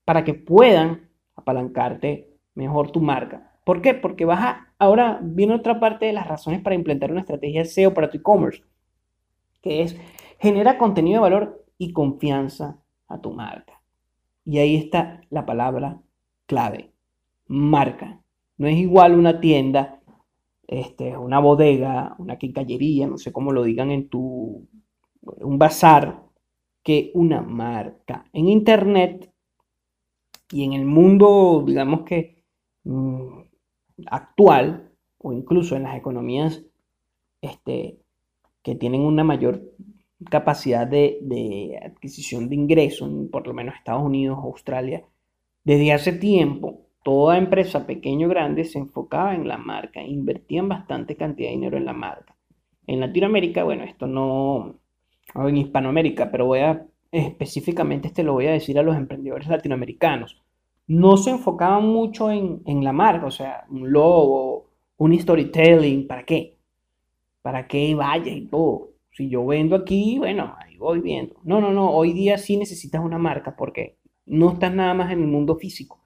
para 0.06 0.24
que 0.24 0.36
puedan 0.36 1.11
apalancarte 1.42 2.30
mejor 2.56 2.92
tu 2.92 3.02
marca. 3.02 3.52
¿Por 3.64 3.82
qué? 3.82 3.94
Porque 3.94 4.26
vas 4.26 4.42
a, 4.42 4.74
ahora 4.80 5.20
viene 5.22 5.54
otra 5.54 5.80
parte 5.80 6.06
de 6.06 6.14
las 6.14 6.28
razones 6.28 6.62
para 6.62 6.76
implementar 6.76 7.12
una 7.12 7.22
estrategia 7.22 7.66
SEO 7.66 7.94
para 7.94 8.10
tu 8.10 8.18
e-commerce, 8.18 8.64
que 9.62 9.84
es 9.84 9.98
genera 10.40 10.78
contenido 10.78 11.18
de 11.18 11.30
valor 11.30 11.66
y 11.78 11.94
confianza 11.94 12.78
a 13.08 13.22
tu 13.22 13.32
marca. 13.32 13.82
Y 14.44 14.58
ahí 14.58 14.76
está 14.76 15.22
la 15.30 15.46
palabra 15.46 16.02
clave, 16.48 16.92
marca. 17.48 18.20
No 18.58 18.68
es 18.68 18.78
igual 18.78 19.18
una 19.18 19.40
tienda, 19.40 20.02
este, 20.68 21.16
una 21.18 21.40
bodega, 21.40 22.16
una 22.18 22.38
quincallería, 22.38 23.08
no 23.08 23.18
sé 23.18 23.32
cómo 23.32 23.52
lo 23.52 23.64
digan 23.64 23.92
en 23.92 24.10
tu, 24.10 24.68
un 25.22 25.58
bazar, 25.60 26.24
que 26.84 27.12
una 27.14 27.42
marca. 27.42 28.26
En 28.34 28.48
Internet 28.48 29.31
y 30.52 30.64
en 30.64 30.74
el 30.74 30.86
mundo, 30.86 31.64
digamos 31.66 32.02
que 32.02 32.44
mm, 32.84 33.42
actual, 34.08 34.92
o 35.18 35.34
incluso 35.34 35.76
en 35.76 35.84
las 35.84 35.98
economías 35.98 36.64
este, 37.42 38.00
que 38.64 38.76
tienen 38.76 39.02
una 39.02 39.24
mayor 39.24 39.62
capacidad 40.30 40.86
de, 40.88 41.80
adquisición 41.84 42.50
de 42.50 42.56
ingresos, 42.56 43.10
por 43.32 43.48
lo 43.48 43.54
menos 43.54 43.76
Estados 43.76 44.04
Unidos, 44.04 44.40
Australia, 44.44 45.04
desde 45.64 45.94
hace 45.94 46.14
tiempo, 46.14 46.88
toda 47.04 47.38
empresa 47.38 47.88
pequeño 47.88 48.28
o 48.28 48.30
grande 48.30 48.64
se 48.66 48.80
enfocaba 48.80 49.34
en 49.36 49.48
la 49.48 49.58
marca, 49.58 50.04
invertían 50.04 50.70
bastante 50.70 51.16
cantidad 51.16 51.50
de 51.50 51.56
dinero 51.56 51.78
en 51.78 51.86
la 51.86 51.94
marca. 51.94 52.36
En 52.88 53.00
Latinoamérica, 53.00 53.64
bueno, 53.64 53.84
esto 53.84 54.08
no, 54.08 54.80
o 55.34 55.48
en 55.48 55.58
Hispanoamérica, 55.58 56.32
pero 56.32 56.46
voy 56.46 56.60
a 56.60 56.86
específicamente 57.12 58.08
este 58.08 58.24
lo 58.24 58.34
voy 58.34 58.48
a 58.48 58.52
decir 58.52 58.80
a 58.80 58.84
los 58.84 58.96
emprendedores 58.96 59.48
latinoamericanos, 59.48 60.42
no 60.88 61.18
se 61.18 61.32
enfocaban 61.32 61.86
mucho 61.86 62.32
en, 62.32 62.84
la 62.84 62.92
marca, 62.92 63.26
o 63.26 63.32
sea, 63.32 63.66
un 63.70 63.92
logo, 63.92 64.70
un 64.98 65.18
storytelling, 65.18 66.08
¿para 66.08 66.26
qué? 66.26 66.58
¿Para 67.42 67.68
qué 67.68 67.96
vaya 67.96 68.32
y 68.32 68.46
todo? 68.48 68.92
Si 69.12 69.30
yo 69.30 69.46
vendo 69.46 69.76
aquí, 69.76 70.18
bueno, 70.20 70.56
ahí 70.60 70.78
voy 70.78 71.00
viendo. 71.00 71.36
No, 71.44 71.62
no, 71.62 71.72
no, 71.72 71.92
hoy 71.92 72.14
día 72.14 72.38
sí 72.38 72.58
necesitas 72.58 73.02
una 73.04 73.18
marca 73.18 73.56
porque 73.56 73.98
no 74.26 74.52
estás 74.52 74.74
nada 74.74 74.94
más 74.94 75.12
en 75.12 75.22
el 75.22 75.28
mundo 75.28 75.56
físico. 75.56 76.02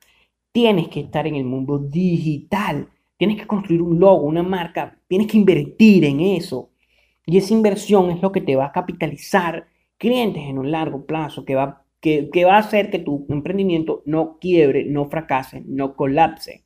Tienes 0.51 0.87
que 0.87 1.01
estar 1.01 1.27
en 1.27 1.35
el 1.35 1.45
mundo 1.45 1.77
digital. 1.79 2.89
Tienes 3.17 3.37
que 3.37 3.47
construir 3.47 3.81
un 3.81 3.99
logo, 3.99 4.23
una 4.23 4.43
marca. 4.43 4.97
Tienes 5.07 5.27
que 5.27 5.37
invertir 5.37 6.05
en 6.05 6.19
eso. 6.19 6.69
Y 7.25 7.37
esa 7.37 7.53
inversión 7.53 8.11
es 8.11 8.21
lo 8.21 8.31
que 8.31 8.41
te 8.41 8.55
va 8.55 8.67
a 8.67 8.71
capitalizar 8.71 9.67
clientes 9.97 10.43
en 10.43 10.57
un 10.57 10.71
largo 10.71 11.05
plazo, 11.05 11.45
que 11.45 11.55
va, 11.55 11.85
que, 11.99 12.29
va 12.45 12.55
a 12.55 12.59
hacer 12.59 12.89
que 12.89 12.99
tu 12.99 13.25
emprendimiento 13.29 14.03
no 14.05 14.37
quiebre, 14.39 14.85
no 14.85 15.05
fracase, 15.05 15.63
no 15.65 15.95
colapse. 15.95 16.63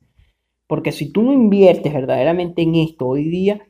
Porque 0.66 0.92
si 0.92 1.12
tú 1.12 1.22
no 1.22 1.32
inviertes 1.32 1.92
verdaderamente 1.92 2.62
en 2.62 2.74
esto 2.76 3.06
hoy 3.06 3.24
día, 3.28 3.66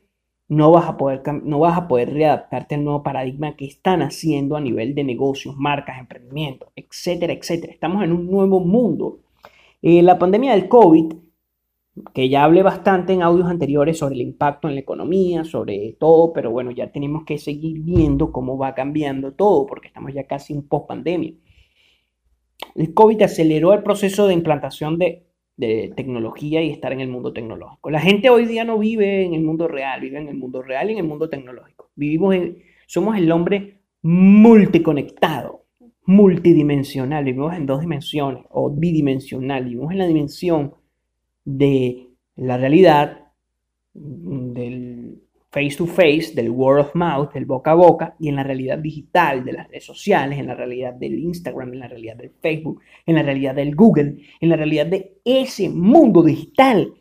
no 0.47 0.71
vas 0.71 0.85
a 0.85 0.97
poder, 0.97 1.21
no 1.43 1.59
vas 1.59 1.77
a 1.77 1.87
poder 1.87 2.13
readaptarte 2.13 2.75
al 2.75 2.83
nuevo 2.83 3.03
paradigma 3.03 3.55
que 3.55 3.65
están 3.65 4.01
haciendo 4.01 4.57
a 4.57 4.61
nivel 4.61 4.93
de 4.93 5.05
negocios, 5.05 5.55
marcas, 5.55 5.97
emprendimientos, 5.97 6.69
etcétera, 6.75 7.33
etcétera. 7.33 7.71
Estamos 7.71 8.03
en 8.03 8.11
un 8.11 8.29
nuevo 8.29 8.59
mundo. 8.59 9.21
Eh, 9.81 10.01
la 10.01 10.19
pandemia 10.19 10.51
del 10.51 10.67
COVID 10.67 11.13
que 12.13 12.29
ya 12.29 12.43
hablé 12.45 12.63
bastante 12.63 13.13
en 13.13 13.21
audios 13.21 13.49
anteriores 13.49 13.97
sobre 13.97 14.15
el 14.15 14.21
impacto 14.21 14.67
en 14.67 14.75
la 14.75 14.81
economía, 14.81 15.43
sobre 15.43 15.95
todo, 15.99 16.31
pero 16.33 16.51
bueno, 16.51 16.71
ya 16.71 16.91
tenemos 16.91 17.25
que 17.25 17.37
seguir 17.37 17.81
viendo 17.81 18.31
cómo 18.31 18.57
va 18.57 18.73
cambiando 18.73 19.33
todo, 19.33 19.65
porque 19.65 19.87
estamos 19.87 20.13
ya 20.13 20.25
casi 20.25 20.53
en 20.53 20.67
post 20.67 20.87
pandemia. 20.87 21.33
El 22.75 22.93
COVID 22.93 23.23
aceleró 23.23 23.73
el 23.73 23.83
proceso 23.83 24.27
de 24.27 24.33
implantación 24.33 24.97
de, 24.97 25.27
tecnología 25.95 26.63
y 26.63 26.71
estar 26.71 26.91
en 26.91 27.01
el 27.01 27.07
mundo 27.07 27.33
tecnológico. 27.33 27.91
La 27.91 27.99
gente 27.99 28.31
hoy 28.31 28.45
día 28.47 28.63
no 28.63 28.79
vive 28.79 29.25
en 29.25 29.35
el 29.35 29.43
mundo 29.43 29.67
real, 29.67 30.01
vive 30.01 30.17
en 30.17 30.27
el 30.27 30.35
mundo 30.35 30.63
real 30.63 30.89
y 30.89 30.93
en 30.93 30.99
el 30.99 31.05
mundo 31.05 31.29
tecnológico. 31.29 31.91
Vivimos 31.93 32.33
en, 32.33 32.57
somos 32.87 33.15
el 33.15 33.31
hombre 33.31 33.81
multiconectado, 34.01 35.65
multidimensional, 36.07 37.23
vivimos 37.25 37.53
en 37.53 37.67
dos 37.67 37.79
dimensiones 37.81 38.43
o 38.49 38.71
bidimensional, 38.71 39.65
vivimos 39.65 39.91
en 39.91 39.97
la 39.99 40.07
dimensión 40.07 40.73
de 41.45 42.09
la 42.35 42.57
realidad, 42.57 43.31
del 43.93 45.21
face 45.51 45.75
to 45.75 45.85
face, 45.85 46.33
del 46.33 46.49
word 46.49 46.79
of 46.79 46.95
mouth, 46.95 47.33
del 47.33 47.45
boca 47.45 47.71
a 47.71 47.75
boca, 47.75 48.15
y 48.19 48.29
en 48.29 48.37
la 48.37 48.43
realidad 48.43 48.77
digital 48.77 49.43
de 49.43 49.53
las 49.53 49.67
redes 49.67 49.85
sociales, 49.85 50.39
en 50.39 50.47
la 50.47 50.55
realidad 50.55 50.93
del 50.93 51.19
Instagram, 51.19 51.73
en 51.73 51.79
la 51.79 51.87
realidad 51.87 52.15
del 52.15 52.31
Facebook, 52.39 52.81
en 53.05 53.15
la 53.15 53.23
realidad 53.23 53.55
del 53.55 53.75
Google, 53.75 54.17
en 54.39 54.49
la 54.49 54.55
realidad 54.55 54.85
de 54.87 55.17
ese 55.25 55.69
mundo 55.69 56.23
digital. 56.23 56.93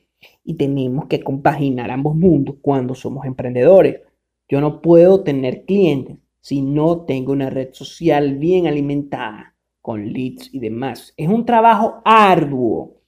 Y 0.45 0.55
tenemos 0.55 1.07
que 1.07 1.23
compaginar 1.23 1.91
ambos 1.91 2.17
mundos 2.17 2.57
cuando 2.61 2.95
somos 2.95 3.25
emprendedores. 3.25 4.01
Yo 4.49 4.61
no 4.61 4.83
puedo 4.83 5.23
tener 5.23 5.65
clientes 5.65 6.19
si 6.41 6.61
no 6.61 7.03
tengo 7.03 7.33
una 7.33 7.51
red 7.51 7.69
social 7.73 8.37
bien 8.37 8.67
alimentada 8.67 9.55
con 9.81 10.13
leads 10.13 10.53
y 10.53 10.59
demás. 10.59 11.15
Es 11.17 11.29
un 11.29 11.47
trabajo 11.47 12.03
arduo 12.05 13.00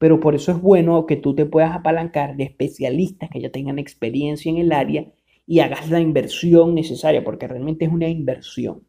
pero 0.00 0.18
por 0.18 0.34
eso 0.34 0.50
es 0.50 0.62
bueno 0.62 1.04
que 1.04 1.16
tú 1.16 1.34
te 1.34 1.44
puedas 1.44 1.72
apalancar 1.76 2.34
de 2.34 2.44
especialistas 2.44 3.28
que 3.28 3.38
ya 3.38 3.50
tengan 3.50 3.78
experiencia 3.78 4.48
en 4.48 4.56
el 4.56 4.72
área 4.72 5.04
y 5.46 5.60
hagas 5.60 5.90
la 5.90 6.00
inversión 6.00 6.74
necesaria, 6.74 7.22
porque 7.22 7.46
realmente 7.46 7.84
es 7.84 7.92
una 7.92 8.08
inversión. 8.08 8.82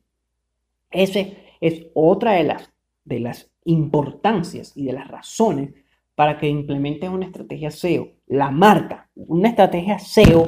Esa 0.89 1.19
es 1.59 1.87
otra 1.95 2.35
de 2.35 2.45
las, 2.45 2.73
de 3.03 3.19
las 3.19 3.51
importancias 3.65 4.71
y 4.73 4.85
de 4.85 4.93
las 4.93 5.09
razones 5.09 5.73
para 6.15 6.37
que 6.37 6.47
implementes 6.47 7.09
una 7.09 7.25
estrategia 7.25 7.71
SEO. 7.71 8.13
La 8.27 8.49
marca, 8.49 9.09
una 9.13 9.49
estrategia 9.49 9.99
SEO 9.99 10.47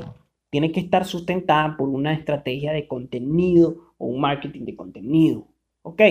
tiene 0.49 0.71
que 0.71 0.79
estar 0.79 1.03
sustentada 1.03 1.75
por 1.75 1.89
una 1.89 2.13
estrategia 2.13 2.71
de 2.71 2.87
contenido 2.87 3.95
o 3.97 4.05
un 4.05 4.21
marketing 4.21 4.63
de 4.63 4.77
contenido. 4.77 5.45
¿Ok? 5.81 6.01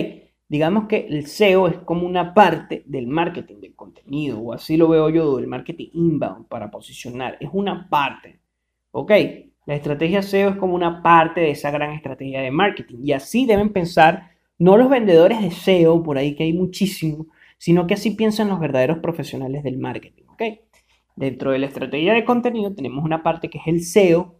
digamos 0.53 0.87
que 0.87 1.07
el 1.07 1.25
SEO 1.25 1.67
es 1.67 1.77
como 1.79 2.05
una 2.05 2.35
parte 2.35 2.83
del 2.85 3.07
marketing 3.07 3.55
del 3.59 3.72
contenido, 4.13 4.39
o 4.39 4.53
así 4.53 4.77
lo 4.77 4.87
veo 4.87 5.09
yo, 5.09 5.37
del 5.37 5.47
marketing 5.47 5.89
inbound 5.93 6.47
para 6.47 6.69
posicionar. 6.69 7.37
Es 7.39 7.49
una 7.53 7.89
parte. 7.89 8.39
¿Ok? 8.91 9.11
La 9.65 9.75
estrategia 9.75 10.21
SEO 10.21 10.49
es 10.51 10.55
como 10.57 10.75
una 10.75 11.01
parte 11.01 11.41
de 11.41 11.51
esa 11.51 11.71
gran 11.71 11.91
estrategia 11.91 12.41
de 12.41 12.51
marketing. 12.51 12.97
Y 13.01 13.13
así 13.13 13.45
deben 13.45 13.71
pensar 13.71 14.31
no 14.59 14.77
los 14.77 14.89
vendedores 14.89 15.41
de 15.41 15.51
SEO, 15.51 16.03
por 16.03 16.17
ahí 16.17 16.35
que 16.35 16.43
hay 16.43 16.53
muchísimo, 16.53 17.27
sino 17.57 17.87
que 17.87 17.95
así 17.95 18.11
piensan 18.11 18.49
los 18.49 18.59
verdaderos 18.59 18.99
profesionales 18.99 19.63
del 19.63 19.77
marketing. 19.77 20.23
¿Ok? 20.29 20.41
Dentro 21.15 21.51
de 21.51 21.59
la 21.59 21.67
estrategia 21.67 22.13
de 22.13 22.25
contenido 22.25 22.73
tenemos 22.73 23.03
una 23.03 23.23
parte 23.23 23.49
que 23.49 23.59
es 23.59 23.67
el 23.67 23.81
SEO 23.81 24.35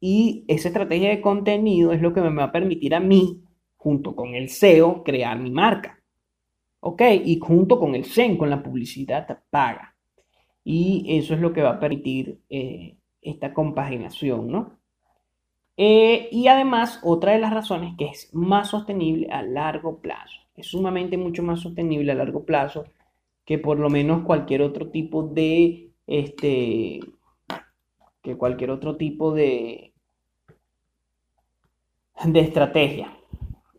y 0.00 0.44
esa 0.48 0.68
estrategia 0.68 1.10
de 1.10 1.20
contenido 1.20 1.92
es 1.92 2.00
lo 2.00 2.12
que 2.12 2.20
me 2.20 2.34
va 2.34 2.44
a 2.44 2.52
permitir 2.52 2.94
a 2.94 3.00
mí 3.00 3.42
junto 3.76 4.16
con 4.16 4.34
el 4.34 4.48
SEO, 4.48 5.02
crear 5.04 5.38
mi 5.38 5.50
marca. 5.50 6.01
¿Ok? 6.84 7.02
Y 7.24 7.38
junto 7.38 7.78
con 7.78 7.94
el 7.94 8.04
SEM, 8.04 8.36
con 8.36 8.50
la 8.50 8.62
publicidad 8.62 9.40
paga. 9.50 9.94
Y 10.64 11.06
eso 11.18 11.34
es 11.34 11.40
lo 11.40 11.52
que 11.52 11.62
va 11.62 11.70
a 11.70 11.80
permitir 11.80 12.40
eh, 12.50 12.96
esta 13.22 13.54
compaginación, 13.54 14.48
¿no? 14.50 14.78
Eh, 15.76 16.28
y 16.32 16.48
además, 16.48 17.00
otra 17.02 17.32
de 17.32 17.38
las 17.40 17.52
razones 17.52 17.94
que 17.98 18.06
es 18.06 18.34
más 18.34 18.70
sostenible 18.70 19.28
a 19.30 19.42
largo 19.42 20.00
plazo. 20.00 20.40
Es 20.56 20.66
sumamente 20.68 21.16
mucho 21.16 21.42
más 21.42 21.60
sostenible 21.60 22.12
a 22.12 22.16
largo 22.16 22.44
plazo 22.44 22.84
que 23.44 23.58
por 23.58 23.78
lo 23.78 23.90
menos 23.90 24.24
cualquier 24.24 24.62
otro 24.62 24.88
tipo 24.90 25.22
de, 25.24 25.90
este, 26.06 27.00
que 28.22 28.36
cualquier 28.36 28.70
otro 28.70 28.96
tipo 28.96 29.32
de, 29.32 29.92
de 32.24 32.40
estrategia. 32.40 33.12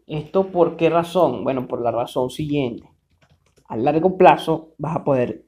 ¿Esto 0.08 0.52
por 0.52 0.78
qué 0.78 0.90
razón? 0.90 1.44
Bueno, 1.44 1.68
por 1.68 1.82
la 1.82 1.92
razón 1.92 2.30
siguiente. 2.30 2.93
A 3.74 3.76
largo 3.76 4.18
plazo 4.20 4.76
vas 4.78 4.96
a 4.96 5.04
poder, 5.04 5.48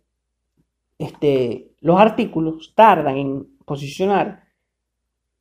este, 0.98 1.76
los 1.80 2.00
artículos 2.00 2.74
tardan 2.76 3.18
en 3.18 3.48
posicionar, 3.66 4.46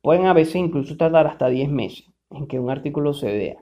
pueden 0.03 0.27
a 0.27 0.33
veces 0.33 0.57
incluso 0.57 0.95
tardar 0.95 1.25
hasta 1.25 1.47
10 1.47 1.71
meses 1.71 2.05
en 2.29 2.45
que 2.45 2.59
un 2.59 2.69
artículo 2.69 3.15
se 3.15 3.35
vea. 3.35 3.57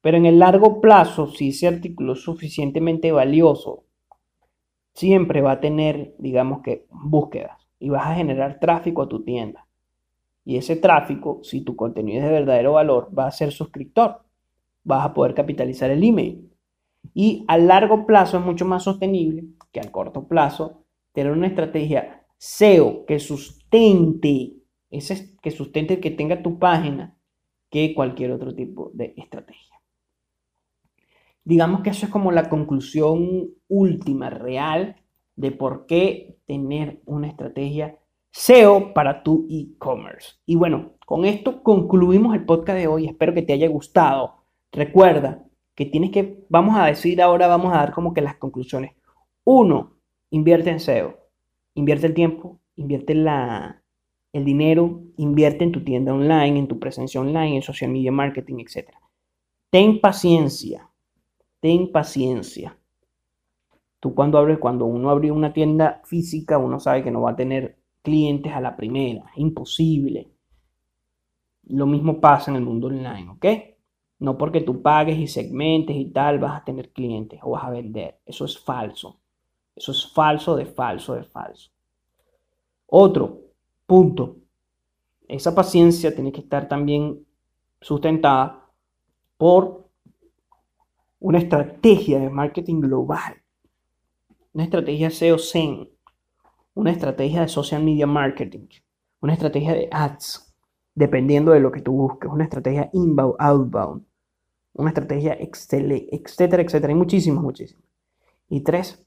Pero 0.00 0.16
en 0.16 0.24
el 0.24 0.38
largo 0.38 0.80
plazo, 0.80 1.26
si 1.26 1.50
ese 1.50 1.68
artículo 1.68 2.14
es 2.14 2.22
suficientemente 2.22 3.12
valioso, 3.12 3.84
siempre 4.94 5.42
va 5.42 5.52
a 5.52 5.60
tener, 5.60 6.14
digamos 6.18 6.62
que, 6.62 6.86
búsquedas 6.88 7.58
y 7.78 7.90
vas 7.90 8.06
a 8.06 8.14
generar 8.14 8.60
tráfico 8.60 9.02
a 9.02 9.08
tu 9.10 9.24
tienda. 9.24 9.66
Y 10.42 10.56
ese 10.56 10.76
tráfico, 10.76 11.40
si 11.42 11.60
tu 11.60 11.76
contenido 11.76 12.20
es 12.20 12.24
de 12.24 12.32
verdadero 12.32 12.72
valor, 12.72 13.10
va 13.16 13.26
a 13.26 13.30
ser 13.30 13.52
suscriptor 13.52 14.22
vas 14.84 15.04
a 15.04 15.14
poder 15.14 15.34
capitalizar 15.34 15.90
el 15.90 16.02
email. 16.02 16.51
Y 17.14 17.44
a 17.48 17.58
largo 17.58 18.06
plazo 18.06 18.38
es 18.38 18.44
mucho 18.44 18.64
más 18.64 18.84
sostenible 18.84 19.44
que 19.72 19.80
a 19.80 19.90
corto 19.90 20.26
plazo 20.26 20.84
tener 21.12 21.32
una 21.32 21.46
estrategia 21.46 22.24
SEO 22.38 23.04
que 23.06 23.18
sustente, 23.18 24.54
ese, 24.90 25.36
que 25.40 25.50
sustente, 25.50 26.00
que 26.00 26.10
tenga 26.10 26.42
tu 26.42 26.58
página, 26.58 27.16
que 27.70 27.94
cualquier 27.94 28.32
otro 28.32 28.54
tipo 28.54 28.90
de 28.94 29.14
estrategia. 29.16 29.80
Digamos 31.44 31.82
que 31.82 31.90
eso 31.90 32.06
es 32.06 32.12
como 32.12 32.30
la 32.32 32.48
conclusión 32.48 33.50
última, 33.68 34.30
real, 34.30 34.96
de 35.36 35.50
por 35.50 35.86
qué 35.86 36.36
tener 36.46 37.02
una 37.04 37.28
estrategia 37.28 37.98
SEO 38.30 38.94
para 38.94 39.22
tu 39.22 39.46
e-commerce. 39.50 40.36
Y 40.46 40.56
bueno, 40.56 40.92
con 41.04 41.24
esto 41.24 41.62
concluimos 41.62 42.34
el 42.34 42.44
podcast 42.44 42.78
de 42.78 42.86
hoy. 42.86 43.06
Espero 43.06 43.34
que 43.34 43.42
te 43.42 43.52
haya 43.52 43.68
gustado. 43.68 44.44
Recuerda 44.70 45.44
que 45.74 45.86
tienes 45.86 46.10
que, 46.10 46.44
vamos 46.48 46.76
a 46.76 46.86
decir 46.86 47.22
ahora, 47.22 47.46
vamos 47.46 47.72
a 47.72 47.78
dar 47.78 47.92
como 47.92 48.14
que 48.14 48.20
las 48.20 48.36
conclusiones. 48.36 48.92
Uno, 49.44 49.94
invierte 50.30 50.70
en 50.70 50.80
SEO, 50.80 51.18
invierte 51.74 52.06
el 52.06 52.14
tiempo, 52.14 52.60
invierte 52.76 53.14
la, 53.14 53.82
el 54.32 54.44
dinero, 54.44 55.02
invierte 55.16 55.64
en 55.64 55.72
tu 55.72 55.84
tienda 55.84 56.14
online, 56.14 56.58
en 56.58 56.68
tu 56.68 56.78
presencia 56.78 57.20
online, 57.20 57.56
en 57.56 57.62
social 57.62 57.90
media 57.90 58.12
marketing, 58.12 58.56
etc. 58.60 58.90
Ten 59.70 60.00
paciencia, 60.00 60.90
ten 61.60 61.90
paciencia. 61.90 62.78
Tú 64.00 64.14
cuando 64.14 64.38
abres, 64.38 64.58
cuando 64.58 64.86
uno 64.86 65.10
abre 65.10 65.30
una 65.30 65.52
tienda 65.52 66.02
física, 66.04 66.58
uno 66.58 66.80
sabe 66.80 67.04
que 67.04 67.10
no 67.10 67.22
va 67.22 67.32
a 67.32 67.36
tener 67.36 67.78
clientes 68.02 68.52
a 68.52 68.60
la 68.60 68.76
primera, 68.76 69.30
imposible. 69.36 70.28
Lo 71.64 71.86
mismo 71.86 72.20
pasa 72.20 72.50
en 72.50 72.56
el 72.56 72.64
mundo 72.64 72.88
online, 72.88 73.28
¿ok? 73.30 73.46
No 74.22 74.38
porque 74.38 74.60
tú 74.60 74.82
pagues 74.82 75.18
y 75.18 75.26
segmentes 75.26 75.96
y 75.96 76.04
tal 76.12 76.38
vas 76.38 76.60
a 76.60 76.64
tener 76.64 76.92
clientes 76.92 77.40
o 77.42 77.50
vas 77.50 77.64
a 77.64 77.70
vender. 77.70 78.20
Eso 78.24 78.44
es 78.44 78.56
falso. 78.56 79.18
Eso 79.74 79.90
es 79.90 80.12
falso 80.12 80.54
de 80.54 80.64
falso 80.64 81.14
de 81.14 81.24
falso. 81.24 81.72
Otro 82.86 83.40
punto. 83.84 84.36
Esa 85.26 85.52
paciencia 85.56 86.14
tiene 86.14 86.30
que 86.30 86.42
estar 86.42 86.68
también 86.68 87.26
sustentada 87.80 88.70
por 89.36 89.88
una 91.18 91.38
estrategia 91.38 92.20
de 92.20 92.30
marketing 92.30 92.80
global. 92.80 93.42
Una 94.52 94.62
estrategia 94.62 95.10
SEO-SEM. 95.10 95.88
Una 96.74 96.92
estrategia 96.92 97.40
de 97.40 97.48
social 97.48 97.82
media 97.82 98.06
marketing. 98.06 98.68
Una 99.20 99.32
estrategia 99.32 99.72
de 99.72 99.88
ads. 99.90 100.54
Dependiendo 100.94 101.50
de 101.50 101.58
lo 101.58 101.72
que 101.72 101.80
tú 101.80 101.90
busques. 101.90 102.30
Una 102.30 102.44
estrategia 102.44 102.88
inbound, 102.92 103.34
outbound 103.40 104.11
una 104.74 104.90
estrategia 104.90 105.34
excelente, 105.34 106.08
etcétera, 106.14 106.62
etcétera. 106.62 106.92
Hay 106.92 106.98
muchísimas, 106.98 107.42
muchísimas. 107.42 107.84
Y 108.48 108.60
tres, 108.60 109.04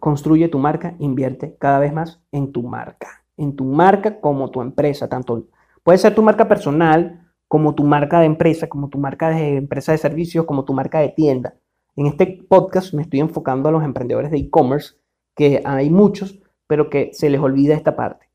construye 0.00 0.48
tu 0.48 0.58
marca, 0.58 0.94
invierte 0.98 1.56
cada 1.58 1.78
vez 1.78 1.92
más 1.92 2.20
en 2.32 2.52
tu 2.52 2.62
marca. 2.62 3.24
En 3.36 3.56
tu 3.56 3.64
marca 3.64 4.20
como 4.20 4.50
tu 4.50 4.60
empresa, 4.60 5.08
tanto 5.08 5.48
puede 5.82 5.98
ser 5.98 6.14
tu 6.14 6.22
marca 6.22 6.48
personal 6.48 7.30
como 7.48 7.74
tu 7.74 7.84
marca 7.84 8.20
de 8.20 8.26
empresa, 8.26 8.68
como 8.68 8.88
tu 8.88 8.98
marca 8.98 9.28
de 9.28 9.56
empresa 9.56 9.92
de 9.92 9.98
servicios, 9.98 10.46
como 10.46 10.64
tu 10.64 10.72
marca 10.72 11.00
de 11.00 11.10
tienda. 11.10 11.54
En 11.96 12.06
este 12.06 12.46
podcast 12.48 12.94
me 12.94 13.02
estoy 13.02 13.20
enfocando 13.20 13.68
a 13.68 13.72
los 13.72 13.84
emprendedores 13.84 14.30
de 14.30 14.38
e-commerce, 14.38 14.94
que 15.34 15.60
hay 15.64 15.90
muchos, 15.90 16.40
pero 16.66 16.88
que 16.88 17.10
se 17.12 17.28
les 17.28 17.40
olvida 17.40 17.74
esta 17.74 17.94
parte. 17.94 18.30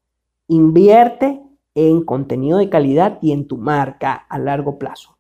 Invierte 0.48 1.42
en 1.74 2.04
contenido 2.04 2.60
de 2.60 2.70
calidad 2.70 3.18
y 3.22 3.32
en 3.32 3.48
tu 3.48 3.58
marca 3.58 4.14
a 4.14 4.38
largo 4.38 4.78
plazo. 4.78 5.17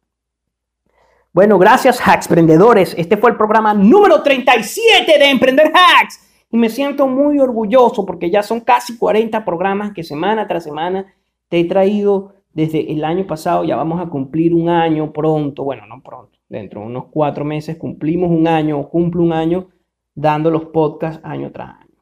Bueno, 1.33 1.59
gracias 1.59 1.99
Hacksprendedores. 1.99 2.95
Este 2.97 3.17
fue 3.17 3.31
el 3.31 3.37
programa 3.37 3.73
número 3.73 4.23
37 4.23 5.19
de 5.19 5.29
Emprender 5.29 5.71
Hacks. 5.73 6.23
Y 6.49 6.57
me 6.57 6.69
siento 6.69 7.07
muy 7.07 7.39
orgulloso 7.39 8.05
porque 8.05 8.31
ya 8.31 8.41
son 8.41 8.61
casi 8.61 8.97
40 8.97 9.43
programas 9.43 9.91
que 9.93 10.03
semana 10.03 10.47
tras 10.47 10.63
semana 10.63 11.13
te 11.49 11.59
he 11.59 11.65
traído 11.65 12.33
desde 12.53 12.91
el 12.91 13.03
año 13.03 13.27
pasado. 13.27 13.65
Ya 13.65 13.75
vamos 13.75 14.01
a 14.01 14.09
cumplir 14.09 14.53
un 14.53 14.69
año 14.69 15.11
pronto. 15.11 15.63
Bueno, 15.63 15.85
no 15.85 16.01
pronto. 16.01 16.39
Dentro 16.49 16.81
de 16.81 16.87
unos 16.87 17.05
cuatro 17.11 17.43
meses 17.43 17.77
cumplimos 17.77 18.31
un 18.31 18.47
año 18.47 18.79
o 18.79 18.89
cumplo 18.89 19.21
un 19.21 19.33
año 19.33 19.67
dando 20.15 20.49
los 20.49 20.65
podcasts 20.65 21.21
año 21.23 21.51
tras 21.51 21.81
año. 21.81 22.01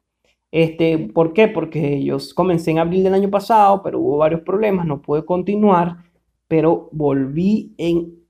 Este, 0.52 0.96
¿Por 0.98 1.32
qué? 1.32 1.48
Porque 1.48 2.02
yo 2.02 2.16
comencé 2.34 2.70
en 2.70 2.78
abril 2.78 3.02
del 3.02 3.14
año 3.14 3.28
pasado, 3.28 3.82
pero 3.82 4.00
hubo 4.00 4.16
varios 4.18 4.40
problemas, 4.40 4.86
no 4.86 5.02
pude 5.02 5.24
continuar, 5.24 5.96
pero 6.48 6.88
volví 6.92 7.74
en 7.76 8.25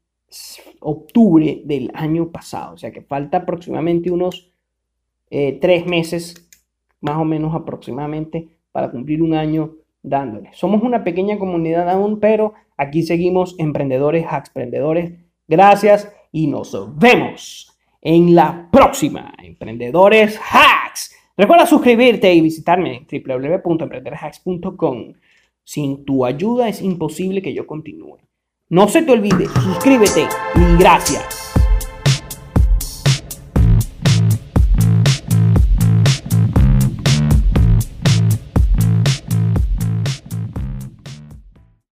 octubre 0.80 1.62
del 1.64 1.90
año 1.94 2.30
pasado. 2.30 2.74
O 2.74 2.78
sea 2.78 2.92
que 2.92 3.02
falta 3.02 3.38
aproximadamente 3.38 4.10
unos 4.10 4.52
eh, 5.30 5.58
tres 5.60 5.86
meses, 5.86 6.48
más 7.00 7.16
o 7.16 7.24
menos 7.24 7.54
aproximadamente, 7.54 8.48
para 8.72 8.90
cumplir 8.90 9.22
un 9.22 9.34
año 9.34 9.76
dándole. 10.02 10.50
Somos 10.52 10.82
una 10.82 11.04
pequeña 11.04 11.38
comunidad 11.38 11.88
aún, 11.90 12.20
pero 12.20 12.54
aquí 12.76 13.02
seguimos 13.02 13.54
emprendedores, 13.58 14.26
emprendedores. 14.30 15.12
Gracias 15.48 16.12
y 16.32 16.46
nos 16.46 16.76
vemos 16.98 17.72
en 18.00 18.34
la 18.34 18.68
próxima 18.70 19.34
Emprendedores 19.42 20.38
Hacks. 20.38 21.14
Recuerda 21.36 21.66
suscribirte 21.66 22.32
y 22.32 22.40
visitarme 22.40 22.96
en 22.96 23.06
www.emprenderhacks.com. 23.06 25.12
Sin 25.64 26.04
tu 26.04 26.24
ayuda 26.24 26.68
es 26.68 26.80
imposible 26.82 27.42
que 27.42 27.52
yo 27.52 27.66
continúe. 27.66 28.18
No 28.68 28.88
se 28.88 29.02
te 29.02 29.12
olvide, 29.12 29.46
suscríbete 29.62 30.26
y 30.56 30.76
gracias. 30.76 31.45